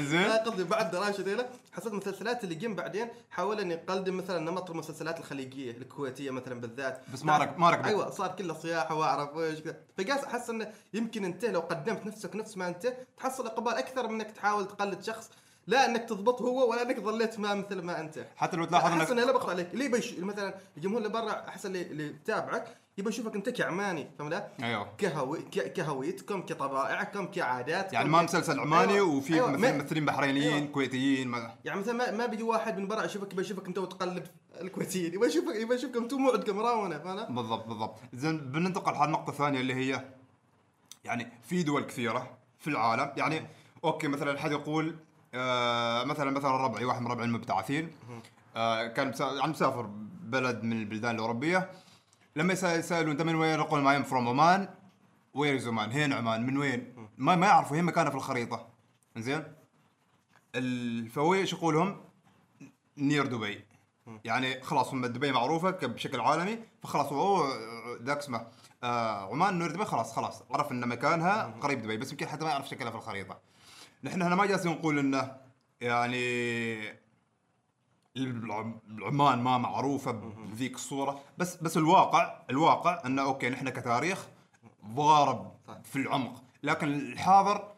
زين. 0.06 0.22
لا 0.22 0.36
قصدي 0.44 0.64
بعد 0.64 0.90
درايش 0.90 1.20
ذيلا 1.20 1.46
حسيت 1.72 1.92
المسلسلات 1.92 2.44
اللي 2.44 2.54
جم 2.54 2.74
بعدين 2.74 3.08
حاول 3.30 3.60
إني 3.60 3.74
يقدم 3.74 4.16
مثلا 4.16 4.38
نمط 4.38 4.70
المسلسلات 4.70 5.18
الخليجية 5.20 5.70
الكويتية 5.70 6.30
مثلا 6.30 6.60
بالذات. 6.60 7.00
بس 7.12 7.24
ما 7.24 7.38
رك- 7.38 7.58
ما. 7.58 7.84
أيوه 7.86 8.10
صار 8.10 8.28
كله 8.38 8.54
صياحه 8.54 8.94
وأعرف 8.94 9.36
ويش 9.36 9.60
كذا. 9.60 9.76
فقاس 9.98 10.24
أحس 10.24 10.50
إنه 10.50 10.72
يمكن 10.94 11.24
أنت 11.24 11.44
لو 11.44 11.60
قدمت 11.60 12.06
نفسك 12.06 12.36
نفس 12.36 12.56
ما 12.56 12.68
أنت 12.68 12.92
تحصل 13.18 13.46
إقبال 13.46 13.72
أكثر 13.74 14.08
من 14.08 14.20
إنك 14.20 14.30
تحاول 14.30 14.66
تقلد 14.68 15.02
شخص 15.02 15.30
لا 15.66 15.86
انك 15.86 16.04
تضبط 16.08 16.42
هو 16.42 16.70
ولا 16.70 16.82
انك 16.82 17.00
ظليت 17.00 17.38
ما 17.40 17.54
مثل 17.54 17.82
ما 17.82 18.00
انت. 18.00 18.26
حتى 18.36 18.56
لو 18.56 18.64
تلاحظ 18.64 18.86
احس 18.86 19.00
إنك 19.00 19.10
انه 19.10 19.24
لا 19.24 19.32
بقرأ 19.32 19.50
عليك 19.50 19.74
اللي 19.74 19.88
بيش 19.88 20.18
مثلا 20.18 20.54
الجمهور 20.76 20.98
اللي 20.98 21.08
برا 21.08 21.48
احس 21.48 21.66
اللي, 21.66 21.82
اللي 21.82 22.06
يتابعك 22.06 22.76
يبي 22.98 23.08
يشوفك 23.08 23.34
أنت 23.34 23.48
كعماني 23.48 24.06
فهمت 24.18 24.32
لا؟ 24.32 24.48
أيوه. 24.62 24.88
كهوي 24.98 25.42
ك- 25.42 25.72
كهويتكم 25.72 26.42
كطبائعكم 26.42 27.26
كعاداتكم. 27.26 27.94
يعني 27.94 28.08
ما 28.08 28.22
مسلسل 28.22 28.60
عماني 28.60 28.92
أيوة، 28.92 29.08
وفي 29.16 29.34
أيوة، 29.34 29.50
ممثلين 29.56 30.04
بحرينيين 30.04 30.52
أيوة. 30.54 30.66
كويتيين 30.66 31.28
ما 31.28 31.54
يعني 31.64 31.80
مثلا 31.80 31.94
ما, 31.94 32.10
ما 32.10 32.26
بيجي 32.26 32.42
واحد 32.42 32.78
من 32.78 32.86
برا 32.88 33.04
يشوفك 33.04 33.32
يبي 33.32 33.42
يشوفك 33.42 33.66
أنت 33.66 33.78
وتقلد 33.78 34.28
الكويتيين. 34.60 35.14
يبي 35.14 35.26
يشوفك 35.26 35.54
يبي 35.56 35.74
يشوفك 35.74 35.96
أنتم 35.96 36.16
موعدكم 36.16 36.56
مراونه 36.56 36.98
فاهم؟ 36.98 37.34
بالضبط 37.34 37.66
بالضبط. 37.66 37.96
زين 38.14 38.38
بننتقل 38.38 38.94
على 38.94 39.04
النقطه 39.06 39.30
الثانية 39.30 39.60
اللي 39.60 39.74
هي 39.74 40.04
يعني 41.04 41.32
في 41.42 41.62
دول 41.62 41.82
كثيرة 41.82 42.30
في 42.58 42.70
العالم 42.70 43.12
يعني 43.16 43.46
okay 43.84 44.08
مثلا 44.08 44.38
حد 44.38 44.52
يقول 44.52 44.96
آه 45.34 46.04
مثلا 46.04 46.30
مثلا 46.30 46.50
ربعي 46.50 46.84
واحد 46.84 47.02
من 47.02 47.06
ربعي 47.06 47.26
المبتعثين. 47.26 47.90
آه 48.56 48.86
كان 48.86 49.14
يعني 49.20 49.52
مسافر 49.52 49.82
بلد 50.22 50.62
من 50.62 50.72
البلدان 50.72 51.14
الأوروبية. 51.14 51.70
لما 52.36 52.52
يسالوا 52.52 53.12
انت 53.12 53.22
من 53.22 53.34
وين؟ 53.34 53.60
يقول 53.60 53.80
I'm 53.80 54.02
from 54.02 54.28
عمان 54.28 54.68
where 55.34 55.56
is 55.56 55.68
عمان 55.68 55.90
هين 55.90 56.12
عمان 56.12 56.46
من 56.46 56.58
وين؟ 56.58 57.08
ما 57.18 57.36
ما 57.36 57.46
يعرفوا 57.46 57.76
هين 57.76 57.84
مكانها 57.84 58.10
في 58.10 58.16
الخريطة. 58.16 58.66
زين 59.16 59.44
الفويش 60.54 61.52
يقولهم 61.52 62.00
near 62.98 63.26
دبي 63.26 63.64
يعني 64.24 64.62
خلاص 64.62 64.92
هم 64.92 65.06
دبي 65.06 65.32
معروفة 65.32 65.70
بشكل 65.70 66.20
عالمي 66.20 66.58
فخلاص 66.82 67.12
هو 67.12 67.48
ذاك 68.02 68.18
اسمه. 68.18 68.46
آه 68.84 69.32
عمان 69.32 69.58
نور 69.58 69.70
دبي. 69.70 69.84
خلاص 69.84 70.12
خلاص 70.12 70.42
عرف 70.50 70.72
ان 70.72 70.88
مكانها 70.88 71.54
قريب 71.60 71.82
دبي 71.82 71.96
بس 71.96 72.12
يمكن 72.12 72.26
حتى 72.26 72.44
ما 72.44 72.50
يعرف 72.50 72.68
شكلها 72.68 72.90
في 72.90 72.96
الخريطة. 72.96 73.38
نحن 74.04 74.22
هنا 74.22 74.34
ما 74.34 74.46
جالسين 74.46 74.72
نقول 74.72 74.98
إنه 74.98 75.36
يعني 75.80 77.04
عمان 79.02 79.38
ما 79.38 79.58
معروفة 79.58 80.12
بذيك 80.12 80.74
الصورة. 80.74 81.20
بس 81.38 81.56
بس 81.56 81.76
الواقع 81.76 82.42
الواقع 82.50 83.02
إنه 83.06 83.22
أوكي 83.22 83.50
نحن 83.50 83.68
كتاريخ 83.68 84.26
ضارب 84.86 85.52
في 85.84 85.96
العمق. 85.96 86.42
لكن 86.62 86.88
الحاضر 86.88 87.72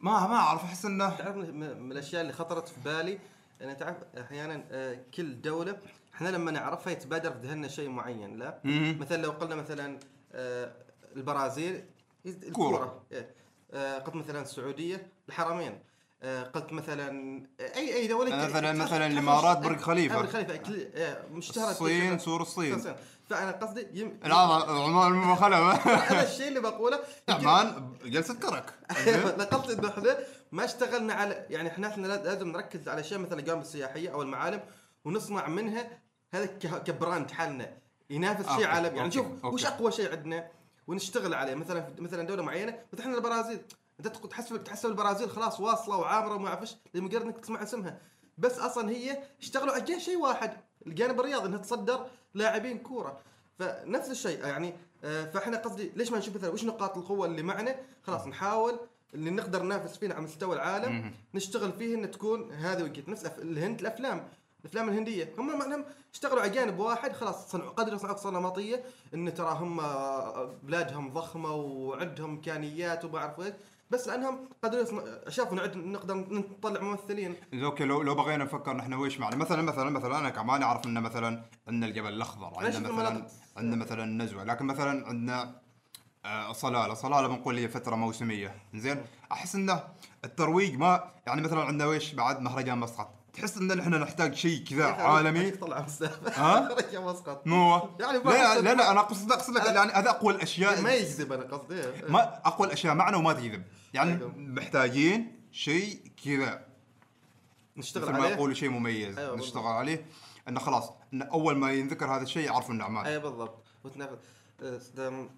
ما 0.00 0.26
ما 0.26 0.36
أعرف 0.36 0.64
أحس 0.64 0.84
إنه 0.84 1.16
تعرف 1.16 1.36
من, 1.36 1.92
الأشياء 1.92 2.22
اللي 2.22 2.32
خطرت 2.32 2.68
في 2.68 2.80
بالي؟ 2.84 3.18
أنا 3.60 3.72
تعرف 3.72 3.96
أحيانا 4.20 4.64
آه، 4.70 4.98
كل 5.14 5.40
دولة 5.40 5.76
إحنا 6.14 6.28
لما 6.28 6.50
نعرفها 6.50 6.92
يتبادر 6.92 7.32
في 7.32 7.38
ذهننا 7.38 7.68
شيء 7.68 7.88
معين 7.88 8.38
لا. 8.38 8.60
مثلا 9.00 9.22
لو 9.22 9.30
قلنا 9.30 9.54
مثلا 9.54 9.98
آه، 10.32 10.72
البرازيل. 11.16 11.84
الكورة. 12.26 13.02
قلت 13.74 14.14
مثلا 14.14 14.42
السعودية 14.42 15.06
الحرمين. 15.28 15.78
آه، 16.22 16.42
قلت 16.42 16.72
مثلا 16.72 17.10
أي 17.60 17.94
أي 17.94 18.06
دولة 18.06 18.36
مثلا- 18.36 18.72
مثلا 18.72 19.06
الإمارات 19.06 19.58
برج 19.58 19.80
خليفة. 19.80 20.16
برج 20.16 20.28
خليفة 20.28 20.60
آه، 20.94 21.22
مشتهرة 21.32 21.70
الصين 21.70 22.18
سور 22.18 22.42
الصين. 22.42 22.94
فأنا 23.30 23.50
قصدي 23.50 23.86
يم... 23.92 24.20
لا 24.24 24.34
عمان 24.34 25.34
خلوه 25.34 25.72
هذا 25.72 26.22
الشيء 26.22 26.48
اللي 26.48 26.60
بقوله. 26.60 26.98
عمان 27.28 27.92
جلسة 28.04 28.34
كرك. 28.34 28.74
قصدي 29.52 29.72
انه 29.72 29.88
إحنا 29.88 30.16
ما 30.52 30.64
اشتغلنا 30.64 31.14
على 31.14 31.46
يعني 31.50 31.68
إحنا 31.68 31.88
إحنا 31.88 32.06
لازم 32.06 32.48
نركز 32.48 32.88
على 32.88 33.00
أشياء 33.00 33.20
مثل 33.20 33.38
الجوانب 33.38 33.62
السياحية 33.62 34.12
أو 34.12 34.22
المعالم 34.22 34.60
ونصنع 35.04 35.48
منها 35.48 35.98
هذا 36.34 36.46
ك 36.86 36.93
brand 36.93 37.30
حالنا 37.30 37.76
ينافس 38.10 38.56
شيء 38.56 38.66
عالمي. 38.66 38.98
يعني 38.98 39.16
okay. 39.18 39.46
وش 39.46 39.66
أقوى 39.66 39.92
شيء 39.92 40.10
عندنا؟ 40.12 40.48
ونشتغل 40.86 41.34
عليه. 41.34 41.54
مثلا 41.54 41.86
مثلا 41.98 42.22
دولة 42.22 42.42
معينة 42.42 42.78
مثلا 42.92 43.06
إحنا 43.06 43.16
البرازيل. 43.16 43.60
أنت 44.00 44.06
تحسب 44.06 44.64
تحسب 44.64 44.88
البرازيل 44.88 45.30
خلاص 45.30 45.60
واصلة 45.60 45.96
وعامرة 45.96 46.34
وما 46.34 46.48
أعرف 46.48 46.60
إيش 46.60 46.76
لمجرد 46.94 47.22
إنك 47.22 47.38
تسمع 47.38 47.62
اسمها. 47.62 48.00
بس 48.38 48.58
أصلا 48.58 48.90
هي 48.90 49.22
اشتغلوا 49.40 49.74
على 49.74 50.00
شيء 50.00 50.16
واحد 50.18 50.52
الجانب 50.86 51.20
الرياضي 51.20 51.46
إنها 51.46 51.58
تصدر 51.58 52.06
لاعبين 52.34 52.78
كورة. 52.78 53.20
فنفس 53.58 54.10
الشيء 54.10 54.46
يعني 54.46 54.74
آه، 55.04 55.24
فإحنا 55.30 55.56
قصدي 55.56 55.92
ليش 55.96 56.12
ما 56.12 56.18
نشوف 56.18 56.36
مثلا 56.36 56.50
وش 56.50 56.64
نقاط 56.64 56.96
القوة 56.96 57.26
اللي 57.26 57.42
معنا؟ 57.42 57.76
خلاص 58.02 58.26
نحاول 58.26 58.78
اللي 59.14 59.30
نقدر 59.30 59.62
ننافس 59.62 59.96
فينا 59.98 60.14
على 60.14 60.24
مستوى 60.24 60.54
العالم. 60.56 61.14
نشتغل 61.34 61.72
فيه 61.72 61.94
إن 61.94 62.10
تكون 62.10 62.52
هذه 62.52 62.82
وجهة 62.82 63.02
نفس 63.08 63.26
الهند 63.26 63.80
الأفلام. 63.80 64.28
الأفلام 64.60 64.88
الهندية. 64.88 65.34
هم 65.38 65.58
معناهم 65.58 65.84
اشتغلوا 66.14 66.40
على 66.42 66.50
جانب 66.50 66.78
واحد 66.78 67.12
خلاص 67.12 67.50
صنعوا 67.50 67.70
قدروا 67.70 67.94
يصنعوا 67.94 68.14
قصه 68.14 68.30
نمطيه 68.30 68.84
إن 69.14 69.34
ترى 69.34 69.56
هم 69.60 69.76
بلادهم 70.62 71.12
ضخمة 71.12 71.54
وعندهم 71.54 72.30
إمكانيات 72.30 73.04
وما 73.04 73.18
أعرف 73.18 73.40
إيش 73.40 73.54
بس 73.90 74.08
لأنهم 74.08 74.48
قدروا 74.62 74.82
يصنع 74.82 75.02
شافوا 75.28 75.56
نعد 75.56 75.76
نقدر 75.76 76.14
نطلع 76.14 76.80
ممثلين. 76.80 77.36
أوكي 77.54 77.84
لو 77.84 78.02
لو 78.02 78.14
بغينا 78.14 78.44
نفكر 78.44 78.76
نحن 78.76 78.94
ويش 78.94 79.20
معنا 79.20 79.36
مثلا 79.36 79.62
مثلا 79.62 79.90
مثلا 79.90 80.18
أنا 80.18 80.30
كمان 80.30 80.62
أعرف 80.62 80.86
إن 80.86 81.02
مثلا 81.02 81.42
عندنا 81.68 81.86
الجبل 81.86 82.08
الأخضر 82.08 82.52
عندنا 82.64 82.92
مثلا. 82.92 83.26
عندنا 83.56 83.76
مثلا 83.76 84.04
النزوة 84.04 84.44
لكن 84.44 84.64
مثلا 84.64 85.06
عندنا 85.06 85.60
آه، 86.24 86.52
صلاله 86.52 86.94
صلاله 86.94 87.28
بنقول 87.28 87.58
هي 87.58 87.68
فترة 87.68 87.94
موسمية. 87.96 88.54
زين؟ 88.74 89.02
أحس 89.32 89.54
إنه 89.54 89.84
الترويج 90.24 90.76
ما 90.78 91.04
يعني 91.26 91.42
مثلا 91.42 91.60
عندنا 91.60 91.86
ويش 91.86 92.12
بعد 92.14 92.40
مهرجان 92.40 92.78
مسقط؟ 92.78 93.19
تحس 93.32 93.56
إن 93.56 93.76
نحن 93.76 93.94
نحتاج 93.94 94.34
شيء 94.34 94.64
كذا 94.64 94.84
عالمي؟ 94.84 95.50
طلع 95.50 95.86
ها؟ 96.34 96.76
يا 96.92 96.98
مسقط 97.00 97.46
مو؟ 97.46 97.88
يعني 98.00 98.18
لا 98.18 98.60
لا 98.60 98.74
لا 98.74 98.90
أنا 98.90 99.00
اقصد 99.00 99.32
أقصد 99.32 99.54
لك 99.54 99.66
يعني 99.66 99.92
هذا 99.92 100.10
أقوى 100.10 100.34
الأشياء 100.34 100.80
ما 100.80 100.94
يجذب 100.94 101.32
أنا 101.32 101.42
قصدي. 101.42 101.82
ما 102.08 102.40
أقوى 102.46 102.66
الأشياء 102.66 102.94
معنا 102.94 103.16
وما 103.16 103.32
تجذب. 103.32 103.62
يعني 103.94 104.12
أيوة. 104.12 104.32
محتاجين 104.36 105.40
شيء 105.52 106.00
كذا. 106.24 106.64
نشتغل 107.76 108.02
مثل 108.02 108.12
ما 108.12 108.24
عليه؟ 108.24 108.34
يقولوا 108.34 108.54
شيء 108.54 108.68
مميز. 108.68 109.18
أيوة 109.18 109.36
نشتغل. 109.36 109.66
عليه. 109.66 110.06
إنه 110.48 110.60
خلاص 110.60 110.90
إن 111.12 111.22
أول 111.22 111.56
ما 111.56 111.72
ينذكر 111.72 112.06
هذا 112.06 112.22
الشيء 112.22 112.46
يعرفوا 112.46 112.74
إنه 112.74 112.84
أعمال. 112.84 113.06
اي 113.06 113.18
بالضبط. 113.18 113.64
وتنافس 113.84 114.88
دم- 114.96 115.28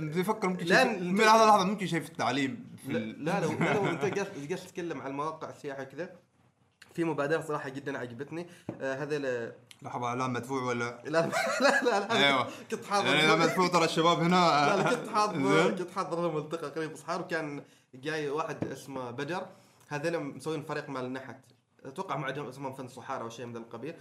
يفكر 0.00 0.48
ممكن 0.48 0.66
لا، 0.66 0.84
من 0.84 1.20
هذا 1.20 1.42
اللحظة 1.42 1.64
ممكن 1.64 1.86
شيء 1.86 2.00
في 2.00 2.08
التعليم 2.08 2.76
في 2.86 2.92
لا 2.92 2.98
لا 2.98 3.40
لو 3.40 3.52
لا 3.52 3.74
لو 3.74 3.86
انت 3.86 4.04
جالس 4.04 4.64
تتكلم 4.66 5.00
عن 5.00 5.10
المواقع 5.10 5.50
السياحه 5.50 5.84
كذا. 5.84 6.10
في 6.94 7.04
مبادرة 7.04 7.40
صراحة 7.40 7.68
جدا 7.68 7.98
عجبتني. 7.98 8.46
آه 8.80 8.94
هذا 8.94 9.18
ل... 9.18 9.52
لحظة 9.82 10.06
اعلان 10.06 10.30
مدفوع 10.30 10.62
ولا؟ 10.62 11.02
لا 11.04 11.10
لا 11.10 11.32
لا, 11.60 12.00
لا 12.00 12.28
أيوه. 12.28 12.48
كنت 12.70 12.84
حاضر. 12.84 13.06
يعني 13.06 13.20
اذا 13.20 13.34
مدفوع 13.34 13.68
ترى 13.68 13.84
الشباب 13.84 14.20
هنا. 14.20 14.36
لا 14.76 14.82
لا 14.82 14.94
كنت 14.94 15.08
حاضر. 15.08 15.70
كنت 15.70 15.90
حاضر 15.90 16.22
لهم 16.22 16.36
ملتقى 16.36 16.70
قريب 16.70 16.96
صحار 16.96 17.20
وكان 17.20 17.64
جاي 17.94 18.28
واحد 18.28 18.64
اسمه 18.64 19.10
بدر. 19.10 19.46
هذول 19.88 20.20
مسوين 20.20 20.62
فريق 20.62 20.88
مال 20.88 21.04
النحت 21.04 21.36
أتوقع 21.84 22.16
ما 22.16 22.26
عندهم 22.26 22.46
اسمهم 22.46 22.72
فن 22.72 22.88
صحارى 22.88 23.22
أو 23.22 23.28
شيء 23.28 23.46
من 23.46 23.56
القبيل. 23.56 23.94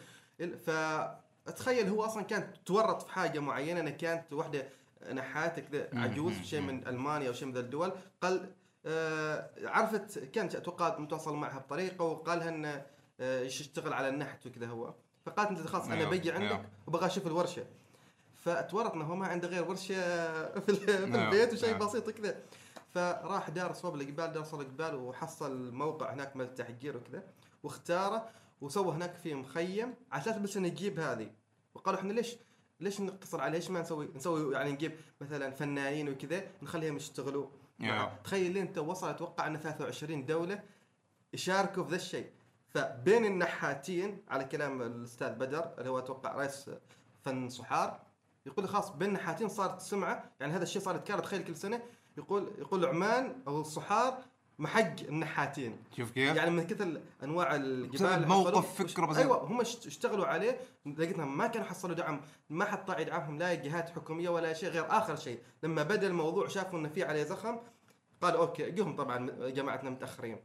فتخيل 0.65 1.89
هو 1.89 2.05
أصلا 2.05 2.23
كان 2.23 2.53
تورط 2.65 3.01
في 3.01 3.11
حاجة 3.11 3.39
معينة 3.39 3.79
انها 3.79 3.91
كانت 3.91 4.33
واحدة 4.33 4.69
نحات 5.13 5.59
كذا 5.59 5.89
عجوز 5.93 6.33
شيء 6.43 6.61
من 6.61 6.87
ألمانيا 6.87 7.27
أو 7.27 7.33
شيء 7.33 7.47
من 7.47 7.57
الدول. 7.57 7.91
قال 8.21 8.51
عرفت 9.63 10.19
كانت 10.19 10.55
أتوقع 10.55 10.99
متواصل 10.99 11.35
معها 11.35 11.59
بطريقة 11.59 12.05
وقالها 12.05 12.49
انه 12.49 12.85
آه 13.19 13.41
يشتغل 13.41 13.93
على 13.93 14.09
النحت 14.09 14.47
وكذا 14.47 14.67
هو. 14.67 14.93
فقالت 15.25 15.49
أنت 15.49 15.67
خلاص 15.67 15.85
أنا 15.85 15.95
أيوه، 15.95 16.09
بيجي 16.09 16.31
عندك 16.31 16.51
أيوه. 16.51 16.65
وبغى 16.87 17.05
أشوف 17.05 17.27
فتورط 18.43 18.93
انه 18.93 19.05
هو 19.05 19.15
ما 19.15 19.27
عنده 19.27 19.47
غير 19.47 19.69
ورشة 19.69 19.93
في, 20.65 20.73
في 20.73 21.05
نعم، 21.05 21.25
البيت 21.25 21.53
وشيء 21.53 21.71
نعم. 21.71 21.87
بسيط 21.87 22.09
كذا 22.09 22.35
فراح 22.93 23.49
دار 23.49 23.73
صوب 23.73 23.95
الجبال 23.95 24.33
دار 24.33 24.43
صوب 24.43 24.61
الجبال 24.61 24.95
وحصل 24.95 25.73
موقع 25.73 26.13
هناك 26.13 26.35
مال 26.35 26.45
التحجير 26.45 26.97
وكذا. 26.97 27.23
واختاره 27.63 28.29
وسوى 28.61 28.95
هناك 28.95 29.15
في 29.15 29.33
مخيم 29.33 29.93
على 30.11 30.21
أساس 30.21 30.37
بس 30.37 30.57
إنه 30.57 30.67
يجيب 30.67 30.99
هذه. 30.99 31.31
وقالوا 31.73 31.99
إحنا 31.99 32.13
ليش 32.13 32.35
ليش 32.79 33.01
نقتصر 33.01 33.41
على 33.41 33.51
ليش 33.57 33.69
ما 33.69 33.81
نسوي 33.81 34.09
نسوي 34.15 34.53
يعني 34.53 34.71
نجيب 34.71 34.91
مثلا 35.21 35.51
فنانين 35.51 36.09
وكذا 36.09 36.43
نخليهم 36.61 36.95
يشتغلوا. 36.95 37.47
يا. 37.79 38.19
تخيل 38.23 38.57
انت 38.57 38.77
وصل 38.77 39.09
أتوقع 39.09 39.47
ان 39.47 39.57
23 39.57 40.25
دولة 40.25 40.63
يشاركوا 41.33 41.83
في 41.83 41.89
ذا 41.89 41.95
الشيء. 41.95 42.29
فبين 42.67 43.25
النحاتين 43.25 44.23
على 44.29 44.45
كلام 44.45 44.81
الأستاذ 44.81 45.29
بدر 45.35 45.73
اللي 45.77 45.89
هو 45.89 45.99
أتوقع 45.99 46.35
رئيس 46.35 46.69
فن 47.21 47.49
صحار 47.49 47.99
يقول 48.45 48.69
خلاص 48.69 48.89
بين 48.89 49.07
النحاتين 49.09 49.47
صارت 49.49 49.81
سمعة. 49.81 50.31
يعني 50.39 50.53
هذا 50.53 50.63
الشيء 50.63 50.81
صار 50.81 50.95
يتكرر 50.95 51.19
تخيل 51.19 51.43
كل 51.43 51.55
سنة. 51.55 51.81
يقول 52.17 52.51
يقول 52.57 52.85
عمان 52.85 53.41
أو 53.47 53.61
الصحار 53.61 54.23
محق 54.59 54.95
النحاتين. 55.01 55.77
شوف 55.97 56.11
كيف؟ 56.11 56.35
يعني 56.35 56.49
من 56.51 56.67
كثر 56.67 57.01
انواع 57.23 57.55
الجبال 57.55 58.27
موقف 58.27 58.83
فكرة 58.83 59.05
بس- 59.05 59.17
أيوه 59.17 59.43
هم 59.43 59.61
اشت- 59.61 59.85
اشتغلوا 59.87 60.25
عليه 60.25 60.59
لقيتنا 60.85 61.25
ما 61.25 61.47
كانوا 61.47 61.67
حصلوا 61.67 61.95
دعم 61.95 62.21
ما 62.49 62.65
حد 62.65 62.85
طاع 62.85 62.99
يدعمهم 62.99 63.37
لا 63.37 63.53
جهات 63.53 63.89
حكومية 63.89 64.29
ولا 64.29 64.53
شيء 64.53 64.69
غير 64.69 64.85
آخر 64.97 65.15
شيء. 65.15 65.39
لما 65.63 65.83
بدأ 65.83 66.07
الموضوع 66.07 66.47
شافوا 66.47 66.79
إنه 66.79 66.89
في 66.89 67.03
عليه 67.03 67.23
زخم 67.23 67.57
قالوا 68.21 68.39
أوكي 68.41 68.71
جهم 68.71 68.95
طبعا 68.95 69.29
جماعتنا 69.49 69.89
متأخرين. 69.89 70.39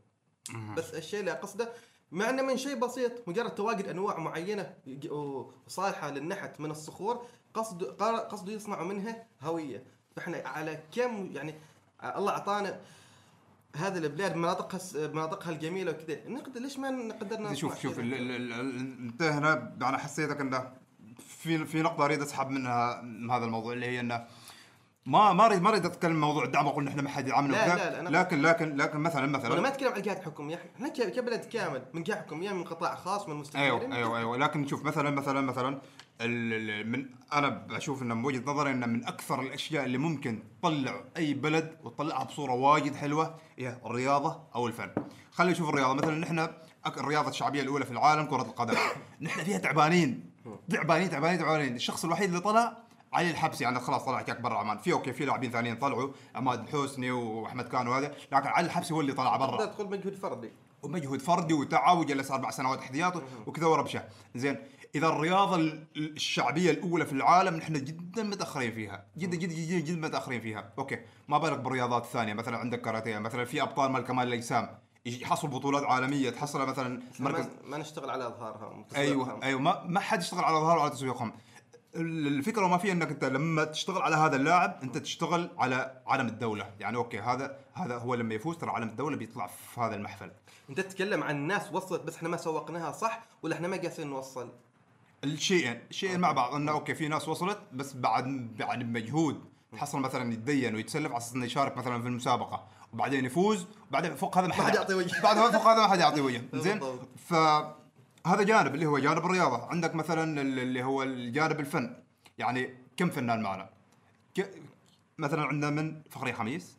بس 0.77 0.95
الشيء 0.95 1.21
اللي 1.21 1.33
أقصده 1.33 1.73
مع 2.13 2.31
إنه 2.31 2.43
من 2.43 2.57
شيء 2.57 2.75
بسيط 2.79 3.29
مجرد 3.29 3.55
تواجد 3.55 3.89
أنواع 3.89 4.19
معينة 4.19 4.75
وصالحة 5.11 6.11
للنحت 6.11 6.61
من 6.61 6.71
الصخور 6.71 7.27
قصد 7.55 7.85
قصده 8.31 8.53
يصنعوا 8.53 8.85
منها 8.87 9.27
هوية. 9.43 9.85
فإحنا 10.17 10.43
على 10.49 10.83
كم 10.93 11.31
يعني 11.33 11.55
الله 12.17 12.33
أعطانا 12.33 12.81
هذه 13.77 13.99
البلاد 13.99 14.37
مناطقها 14.37 15.07
مناطقها 15.09 15.51
الجميلة 15.53 15.91
وكذا 15.93 16.29
نقدر 16.29 16.61
ليش 16.61 16.79
ما 16.79 16.91
نقدر 16.91 17.55
شوف 17.55 17.81
شوف 17.81 17.95
كذا؟ 17.95 18.03
ال- 18.03 18.15
ال- 18.15 18.31
ال- 18.31 18.53
ال- 18.53 18.99
انت 19.01 19.23
هنا 19.23 19.73
أنا 19.83 19.99
حسيتك 19.99 20.41
إنه 20.41 20.73
في 21.29 21.65
في 21.67 21.83
نقطة 21.83 22.05
أريد 22.05 22.21
أسحب 22.23 22.51
منها 22.51 23.03
من 23.03 23.31
هذا 23.31 23.45
الموضوع 23.45 23.73
اللي 23.73 23.87
هي 23.87 24.01
إنه 24.01 24.25
ما 25.07 25.33
ما 25.33 25.47
اريد 25.47 25.63
ما 25.63 25.69
أريد 25.69 25.87
أتكلم 25.87 26.21
موضوع 26.21 26.45
الدعم 26.45 26.67
وأقول 26.67 26.89
إحنا 26.89 27.03
ما 27.03 27.09
حد 27.09 27.27
يدعمنا 27.27 27.53
لا،. 27.53 27.77
لا، 27.77 28.03
لا، 28.03 28.21
لكن 28.21 28.43
لكن 28.43 28.77
لكن 28.77 28.99
مثلا 28.99 29.27
مثلا 29.27 29.61
ما 29.61 29.69
أتكلم 29.69 29.89
عن 29.89 29.97
الجهات 29.97 30.19
الحكوميه 30.19 30.61
إحنا 30.77 30.89
كبلد 30.89 31.45
كامل 31.45 31.83
من 31.93 32.03
جهة 32.03 32.17
حكومية 32.17 32.53
من 32.53 32.65
قطاع 32.65 32.95
خاص 32.95 33.29
من 33.29 33.35
مستثمرين 33.37 33.71
أيوه 33.71 33.97
أيوه 33.97 34.19
أيوه 34.19 34.37
لكن 34.37 34.67
شوف 34.67 34.85
مثلا 34.85 35.11
مثلا 35.11 35.41
مثلا 35.41 35.81
من 36.85 37.07
أنا 37.33 37.49
بشوف 37.49 38.03
انه 38.03 38.15
من 38.15 38.25
وجهة 38.25 38.43
نظري 38.47 38.71
انه 38.71 38.87
من 38.87 39.07
أكثر 39.07 39.41
الأشياء 39.41 39.85
اللي 39.85 39.99
ممكن 39.99 40.43
تطلع 40.61 41.05
أي 41.17 41.35
بلد 41.35 41.77
وتطلعها 41.85 42.25
بصورة 42.25 42.53
واجد 42.53 42.95
حلوة 42.95 43.37
هي 43.59 43.79
الرياضة 43.87 44.43
أو 44.55 44.67
الفن. 44.67 44.91
خلينا 45.31 45.53
نشوف 45.53 45.69
الرياضة 45.69 45.95
مثلا 45.95 46.19
نحن 46.19 46.49
الرياضة 46.87 47.29
الشعبية 47.29 47.63
الأولى 47.63 47.85
في 47.85 47.91
العالم 47.91 48.27
كرة 48.27 48.43
القدم. 48.43 48.75
نحن 49.21 49.45
فيها 49.45 49.59
تعبانين 49.59 50.31
تعبانين 50.71 51.11
تعبانين 51.11 51.39
تعبانين، 51.39 51.75
الشخص 51.75 52.05
الوحيد 52.05 52.29
اللي 52.29 52.41
طلع 52.41 52.84
علي 53.15 53.31
الحبسي 53.31 53.61
يعني 53.61 53.81
خلاص 53.81 54.05
طلع 54.05 54.23
كاك 54.23 54.41
برا 54.41 54.59
عمان، 54.59 54.79
في 54.79 54.93
okay 54.93 55.13
في 55.13 55.25
لاعبين 55.25 55.51
ثانيين 55.51 55.77
طلعوا 55.77 56.11
عماد 56.35 56.61
الحسني 56.61 57.11
وأحمد 57.11 57.69
كانو 57.69 57.89
وهذا، 57.89 58.15
لكن 58.33 58.49
علي 58.49 58.67
الحبسي 58.67 58.95
هو 58.95 59.01
اللي 59.01 59.13
طلع 59.13 59.37
برا. 59.37 59.65
تقول 59.65 59.91
مجهود 59.91 60.15
فردي. 60.15 60.53
ومجهود 60.83 61.21
فردي 61.21 61.55
وتعب 61.55 61.99
وجلس 61.99 62.31
أربع 62.31 62.51
سنوات 62.51 62.79
احتياط 62.79 63.23
وكذا 63.47 63.67
وربشه. 63.67 64.05
زين 64.35 64.57
إذا 64.95 65.07
الرياضة 65.07 65.57
ال- 65.57 65.87
الشعبية 65.97 66.71
الأولى 66.71 67.07
في 67.07 67.13
العالم 67.13 67.57
نحن 67.57 67.73
جدا 67.73 68.23
متأخرين 68.23 68.73
فيها. 68.73 69.05
جدا 69.19 69.37
جدا 69.37 69.55
جدا 69.55 69.79
جدا 69.79 70.09
متأخرين 70.09 70.41
فيها. 70.41 70.73
okay 70.79 70.99
ما 71.29 71.39
بالك 71.39 71.59
بالرياضات 71.59 72.03
الثانية 72.05 72.35
مثلا 72.35 72.59
عندك 72.59 72.81
كاراتيه 72.81 73.19
مثلا 73.19 73.45
في 73.45 73.63
أبطال 73.63 73.93
مال 73.93 74.05
كمال 74.05 74.29
الأجسام. 74.29 74.79
يحصل 75.07 75.49
بطولات 75.49 75.83
عالمية 75.83 76.31
تحصل 76.31 76.67
مثلا 76.69 77.03
مركز 77.21 77.49
ما, 77.65 77.79
نشتغل 77.79 78.11
على 78.11 78.27
أظهارها. 78.27 78.85
أيوه 78.97 79.39
أيوه 79.43 79.61
ما 79.61 79.85
ما 79.87 80.01
حد 80.01 80.21
يشتغل 80.21 80.45
على 80.45 80.57
ظهره 80.57 80.79
وعلى 80.79 80.91
تسويقهم. 80.91 81.33
الفكرة 81.97 82.67
ما 82.69 82.79
فيها 82.79 82.93
إنك 82.93 83.09
أنت 83.09 83.25
لما 83.25 83.65
تشتغل 83.65 84.03
على 84.03 84.17
هذا 84.17 84.37
اللاعب 84.37 84.79
أنت 84.83 84.99
تشتغل 84.99 85.51
على 85.59 86.03
علم 86.07 86.27
الدولة. 86.27 86.71
يعني 86.81 86.97
okay 86.97 87.21
هذا 87.21 87.57
هذا 87.75 87.97
هو 87.97 88.15
لما 88.15 88.35
يفوز 88.35 88.57
ترى 88.57 88.71
علم 88.71 88.89
الدولة 88.89 89.17
بيطلع 89.17 89.47
في 89.47 89.81
هذا 89.81 89.95
المحفل. 89.95 90.31
أنت 90.71 90.81
تتكلم 90.81 91.23
عن 91.23 91.37
ناس 91.47 91.73
وصلت 91.73 92.03
بس 92.03 92.17
إحنا 92.17 92.29
ما 92.29 92.37
سوقناها 92.37 92.93
صح 92.93 93.23
ولا 93.43 93.55
إحنا 93.55 93.69
ما 93.69 93.77
قاسين 93.77 94.07
نوصل؟ 94.09 94.49
الشيئين 95.25 95.81
الشيئين 95.91 96.21
مع 96.21 96.33
بعض. 96.33 96.55
انه 96.55 96.73
okay 96.73 96.95
في 96.95 97.09
ناس 97.09 97.29
وصلت 97.29 97.59
بس 97.73 97.93
بعد 97.93 98.57
بعد 98.59 98.79
بمجهود 98.79 99.45
تحصل 99.73 99.99
مثلا 99.99 100.33
يتدين 100.33 100.75
ويتسلف 100.75 101.07
على 101.07 101.19
أساس 101.19 101.35
إنه 101.35 101.45
يشارك 101.45 101.77
مثلا 101.77 102.03
في 102.03 102.09
المسابقة 102.09 102.67
وبعدين 102.93 103.25
يفوز 103.25 103.67
وبعدين 103.91 104.15
فوق 104.15 104.39
هذا 104.39 104.47
ما 104.47 104.55
حد 104.55 104.75
يعطي 104.75 104.95
وجه. 104.95 105.23
بعد 105.23 105.37
فوق 105.37 105.67
هذا 105.67 105.81
ما 105.81 105.89
حد 105.89 105.99
يعطي 105.99 106.21
وجه. 106.21 106.43
زين؟ 106.55 106.79
بالضبط. 106.79 107.84
فهذا 108.25 108.43
جانب 108.43 108.75
اللي 108.75 108.87
هو 108.87 108.99
جانب 108.99 109.19
الرياضة. 109.27 109.67
عندك 109.67 109.95
مثلا 109.95 110.41
ال- 110.41 110.59
اللي 110.59 110.83
هو 110.83 111.03
الجانب 111.03 111.61
الفن. 111.61 111.97
يعني 112.39 112.75
كم 112.97 113.11
فنان 113.11 113.43
معنا؟ 113.43 113.71
ك... 114.37 114.51
مثلا 115.19 115.43
عندنا 115.43 115.71
من؟ 115.71 116.03
فخري 116.11 116.33
خميس 116.33 116.79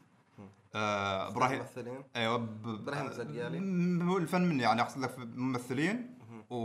آه 0.75 1.27
إبراهيم 1.27 1.60
ممثلين. 1.60 2.03
أيوه 2.15 2.38
ب... 2.38 2.67
إبراهيم 2.67 3.05
الزرقالي. 3.08 3.60
م- 3.60 4.10
هو 4.10 4.17
الفن 4.17 4.41
من 4.41 4.60
يعني 4.60 4.81
أقصد 4.81 5.01
لك 5.01 5.15
ممثلين. 5.17 6.17
و... 6.49 6.55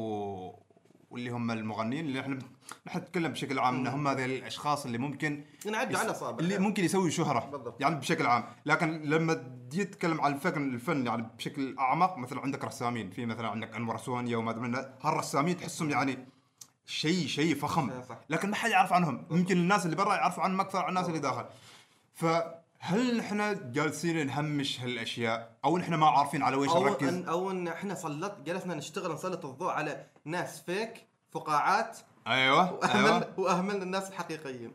واللي 1.11 1.31
هم 1.31 1.51
المغنيين 1.51 2.05
اللي 2.05 2.21
إحنا 2.21 2.39
نحن 2.87 2.99
نتكلم 2.99 3.33
بشكل 3.33 3.59
عام 3.59 3.75
إن 3.75 3.87
هم 3.87 4.09
هذول 4.09 4.31
الأشخاص 4.31 4.85
اللي 4.85 4.99
ممكن 4.99 5.45
نعد 5.71 5.95
على 5.95 6.11
اصابع 6.11 6.39
اللي 6.39 6.59
ممكن 6.59 6.85
يسوي 6.85 7.11
شهرة 7.11 7.51
بالضبط. 7.53 7.81
يعني 7.81 7.95
بشكل 7.95 8.27
عام. 8.27 8.45
لكن 8.67 9.03
لما 9.03 9.35
تجي 9.35 9.85
تتكلم 9.85 10.21
عن 10.21 10.33
الفن 10.33 10.75
الفن 10.75 11.07
يعني 11.07 11.27
بشكل 11.39 11.77
أعمق 11.79 12.19
مثلا 12.19 12.41
عندك 12.41 12.65
رسامين. 12.65 13.11
في 13.11 13.27
مثلا 13.27 13.49
عندك 13.49 13.75
أنور 13.75 13.99
سوانيا 13.99 14.37
وما 14.37 14.51
أدري 14.51 14.95
هالرسامين 15.03 15.57
تحسهم 15.57 15.91
يعني 15.91 16.19
شيء 16.87 17.27
شيء 17.27 17.55
فخم. 17.55 17.91
لكن 18.31 18.51
ما 18.51 18.57
حد 18.57 18.71
يعرف 18.71 18.93
عنهم. 18.93 19.27
يمكن 19.31 19.57
الناس 19.57 19.85
اللي 19.85 19.97
برا 19.97 20.15
يعرفوا 20.15 20.43
عنهم 20.43 20.61
أكثر 20.61 20.79
عن 20.79 20.89
الناس 20.89 21.09
اللي 21.09 21.19
داخل. 21.19 21.45
فهل 22.81 23.17
نحن 23.17 23.73
جالسين 23.73 24.27
نهمش 24.27 24.81
هالأشياء 24.81 25.57
أو 25.65 25.79
نحن 25.79 25.95
ما 25.95 26.07
عارفين 26.07 26.43
على 26.43 26.57
ويش 26.57 26.71
أو 26.71 26.85
نركز 26.85 27.09
ان 27.09 27.25
أو 27.25 27.51
إن 27.51 27.69
إحنا 27.69 27.95
سلط 27.95 28.33
جلسنا 28.47 28.75
نشتغل 28.75 29.13
نسلط 29.13 29.47
الضوء 29.47 29.71
على 29.71 30.07
ناس 30.25 30.61
fake 30.61 31.07
فقاعات 31.31 31.99
أيوه 32.27 32.73
واهملنا 32.73 33.17
أيوه 33.17 33.41
وأهملنا 33.41 33.83
الناس 33.83 34.09
الحقيقيين 34.09 34.73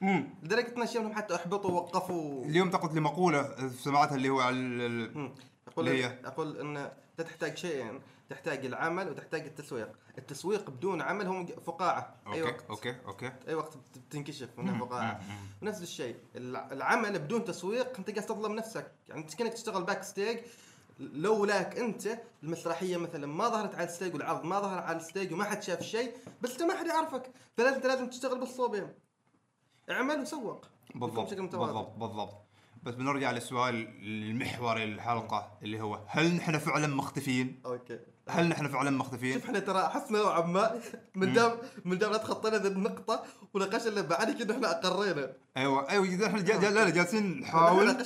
مم. 0.00 0.34
لدرجه 0.42 0.82
ان 0.82 0.86
شيء 0.86 1.12
حتى 1.12 1.34
أحبطوا 1.34 1.70
ووقفوا 1.70 2.44
اليوم 2.44 2.70
تقلت 2.70 2.94
لي 2.94 3.00
مقوله 3.00 3.68
سمعتها 3.68 4.14
اللي 4.14 4.28
هو 4.28 4.40
على 4.40 4.56
ال-. 4.56 5.30
أقول؟ 5.68 5.88
أقول 6.24 6.60
إن 6.60 6.76
انت 6.76 7.28
تحتاج 7.28 7.56
شيئين 7.56 8.00
تحتاج 8.30 8.66
العمل 8.66 9.08
وتحتاج 9.08 9.44
التسويق 9.44 9.88
التسويق 10.18 10.70
بدون 10.70 11.02
عمل 11.02 11.26
هو 11.26 11.46
فقاعة. 11.46 12.14
أي 12.26 12.30
أوكي 12.42 12.42
وقت. 12.42 12.64
okay 12.70 12.96
okay. 13.06 13.32
أي 13.48 13.54
وقت 13.54 13.76
بت- 13.76 13.98
بتنكشف 13.98 14.48
منها 14.58 14.78
فقاعة. 14.86 15.20
ونفس 15.62 15.82
الشيء 15.82 16.16
الع- 16.36 16.72
العمل 16.72 17.18
بدون 17.18 17.44
تسويق 17.44 17.98
أنت 17.98 18.10
قاعد 18.10 18.26
تظلم 18.26 18.52
نفسك. 18.52 18.92
يعني 19.08 19.20
أنت 19.20 19.34
كأنك 19.34 19.52
تشتغل 19.52 19.82
backstage 19.84 20.38
لولاك 20.98 21.78
أنت 21.78 22.18
المسرحية 22.42 22.96
مثلا 22.96 23.26
ما 23.26 23.48
ظهرت 23.48 23.74
على 23.74 23.84
ال 23.84 23.89
stage 23.89 24.14
والعرض 24.14 24.44
ما 24.44 24.60
ظهر 24.60 24.78
على 24.78 24.96
ال 24.96 25.02
stage 25.02 25.32
وما 25.32 25.44
حد 25.44 25.62
شاف 25.62 25.82
شيء 25.82 26.12
بس 26.42 26.52
أنت 26.52 26.62
ما 26.62 26.74
حد 26.78 26.86
يعرفك. 26.86 27.30
فلازم 27.56 27.76
أنت 27.76 27.86
لازم 27.86 28.10
تشتغل 28.10 28.40
بالصوبين. 28.40 28.88
اعمل 29.90 30.20
وسوق. 30.20 30.66
بالضبط. 30.94 31.34
بالضبط 31.34 31.90
بالضبط. 31.96 32.34
بس 32.82 32.94
بنرجع 32.94 33.30
للسؤال 33.30 33.74
المحوري 34.02 34.86
للحلقه 34.86 35.58
اللي 35.62 35.80
هو 35.80 36.00
هل 36.06 36.34
نحن 36.36 36.58
فعلا 36.58 36.86
مختفيين؟ 36.86 37.60
okay. 37.66 37.98
هل 38.28 38.48
نحن 38.48 38.68
فعلا 38.68 38.90
مختفيين؟ 38.90 39.34
شوف 39.34 39.44
إحنا 39.44 39.58
ترى 39.58 39.86
أحس 39.86 40.10
إنا 40.10 40.18
نوعا 40.18 40.40
ما 40.46 40.80
من 41.14 41.32
دام 41.32 41.52
من 41.84 41.98
دام 41.98 42.12
لا 42.12 42.18
تخطينا 42.18 42.56
ذي 42.56 42.68
النقطة 42.68 43.22
وناقشنا 43.54 43.88
اللي 43.88 44.02
بعد 44.02 44.30
كده 44.30 44.54
إحنا 44.54 44.70
أقرينا. 44.70 45.32
أيوه 45.56 45.90
أيوه 45.90 46.04
نحن 46.06 46.44
جا- 46.44 46.56
جا- 46.56 46.70
لا 46.70 46.90
جالسين 46.90 47.42
إحنا 47.44 47.60
نحاول. 47.60 47.96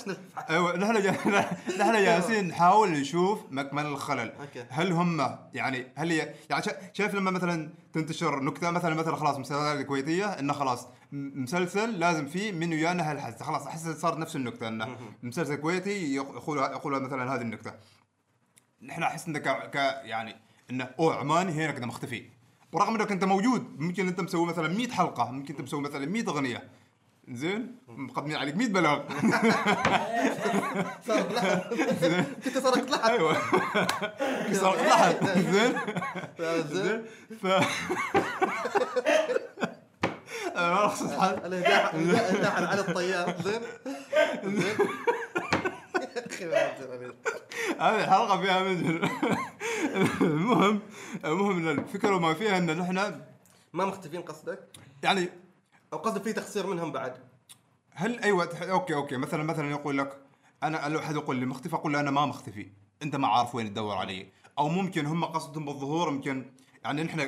أيوه 0.50 0.76
نحن 0.76 1.02
جا- 1.02 1.10
نحن 1.80 1.92
جالسين 1.92 2.48
نحاول 2.48 2.90
نشوف 2.90 3.40
مكمن 3.50 3.86
الخلل. 3.86 4.32
أوكي. 4.40 4.64
هل 4.68 4.92
هم 4.92 5.36
يعني 5.54 5.86
هل 5.96 6.10
هي 6.10 6.34
يعني 6.50 6.62
شا- 6.62 6.92
شايف 6.92 7.14
لما 7.14 7.30
مثلا 7.30 7.70
تنتشر 7.92 8.40
نكتة 8.42 8.70
مثلا 8.70 8.94
مثلا 8.94 9.16
خلاص 9.16 9.38
مسلسلات 9.38 9.80
الكويتيه 9.80 10.26
إنه 10.26 10.52
خلاص 10.52 10.86
مسلسل 11.12 11.98
لازم 11.98 12.26
فيه 12.28 12.52
من 12.52 12.72
ويانا 12.72 13.10
هالحس. 13.10 13.42
خلاص 13.42 13.66
أحس 13.66 13.88
صارت 13.88 14.18
نفس 14.18 14.36
النكتة 14.36 14.68
إنه 14.68 14.96
مسلسل 15.22 15.54
كويتي 15.54 16.14
يقول 16.14 16.58
يقول 16.58 17.02
مثلا 17.02 17.34
هذه 17.34 17.40
النكتة. 17.40 17.72
نحن 18.82 19.02
أحس 19.02 19.28
إنك 19.28 19.42
ك... 19.42 19.70
ك 19.70 19.74
يعني 20.04 20.36
إنه 20.70 20.90
أوه 20.98 21.16
عماني 21.16 21.52
هنا 21.52 21.72
كذا 21.72 21.86
مختفي. 21.86 22.22
ورغم 22.72 22.94
إنك 22.94 23.12
أنت 23.12 23.24
موجود 23.24 23.80
ممكن 23.80 24.06
أنت 24.08 24.20
مسوي 24.20 24.46
مثلا 24.46 24.68
100 24.68 24.88
حلقة 24.90 25.30
ممكن 25.30 25.54
أنت 25.54 25.60
مسوي 25.62 25.80
مثلا 25.80 26.06
100 26.06 26.22
أغنية. 26.28 26.68
زين؟ 27.28 27.76
مقدمين 27.88 28.36
عليك 28.36 28.56
100 28.56 28.68
بلاغ. 28.68 29.02
لحن 31.08 31.60
كنت 32.44 32.58
سرقت 32.58 32.90
لحن 32.90 33.10
أيوه. 33.10 33.36
صار 34.60 34.76
لحن 34.76 35.42
زين؟ 35.52 35.76
زين. 36.38 36.66
زين؟ 36.68 37.04
ف 37.42 37.46
أنا 40.56 40.70
ما 40.70 40.84
أقصد 40.84 41.12
حد. 41.20 41.54
على 42.44 42.80
الطيار. 42.80 43.34
زين؟ 43.42 43.60
زين؟ 44.44 44.76
أخي 46.42 46.86
ما. 46.86 47.14
هذه 47.78 48.04
الحلقة 48.04 48.40
فيها 48.40 48.62
مجهر 48.62 49.10
المهم 50.20 50.80
المهم 51.24 51.68
إن 51.68 51.78
الفكرة 51.78 52.16
وما 52.16 52.34
فيها 52.34 52.58
إن 52.58 52.78
نحن 52.78 53.20
ما 53.72 53.84
مختفين 53.84 54.22
قصدك؟ 54.22 54.58
يعني 55.02 55.28
أو 55.92 55.98
قصدك 55.98 56.22
في 56.22 56.32
تقصير 56.32 56.66
منهم 56.66 56.92
بعد. 56.92 57.14
هل 57.94 58.18
أيوه 58.18 58.44
okay 58.62 58.94
okay. 58.94 59.16
مثلا 59.16 59.42
مثلا 59.42 59.70
يقول 59.70 59.98
لك 59.98 60.18
أنا 60.62 60.88
لو 60.88 60.98
احد 60.98 61.14
يقول 61.14 61.36
لي 61.36 61.46
مختفي 61.46 61.74
أقول 61.74 61.92
له 61.92 62.00
أنا 62.00 62.10
ما 62.10 62.26
مختفي. 62.26 62.66
أنت 63.02 63.16
ما 63.16 63.28
عارف 63.28 63.54
وين 63.54 63.70
تدور 63.70 63.96
علي. 63.96 64.28
أو 64.58 64.68
ممكن 64.68 65.06
هم 65.06 65.24
قصدهم 65.24 65.64
بالظهور 65.64 66.08
يمكن 66.08 66.50
يعني 66.84 67.02
نحن 67.02 67.20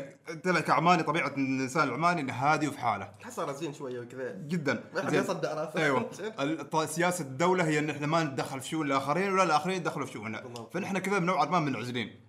لك 0.45 0.65
كعماني 0.65 1.03
طبيعة 1.03 1.29
الإنسان 1.29 1.89
العماني 1.89 2.21
انه 2.21 2.33
هادي 2.33 2.69
وفي 2.69 2.79
حالة. 2.79 3.13
تحسه 3.21 3.45
رزين 3.45 3.73
شوية 3.73 4.01
وكذا. 4.01 4.33
جدا. 4.33 4.85
ما 4.95 5.11
زين. 5.11 5.21
يصدع 5.21 5.55
راسه 5.55 5.85
أيوه. 5.85 6.11
ال- 6.41 6.71
ط- 6.71 6.77
سياسة 6.85 7.25
الدولة 7.25 7.65
هي 7.65 7.79
إن 7.79 7.91
إحنا 7.91 8.07
ما 8.07 8.23
نتدخل 8.25 8.61
في 8.61 8.69
شؤون 8.69 8.87
الآخرين 8.87 9.33
ولا 9.33 9.43
الآخرين 9.43 9.77
يتدخلوا 9.77 10.07
في 10.07 10.13
شؤوننا. 10.13 10.45
فنحن 10.73 10.99
كذا 10.99 11.19
بنوعا 11.19 11.45
ما 11.45 11.61
منعزلين. 11.61 12.21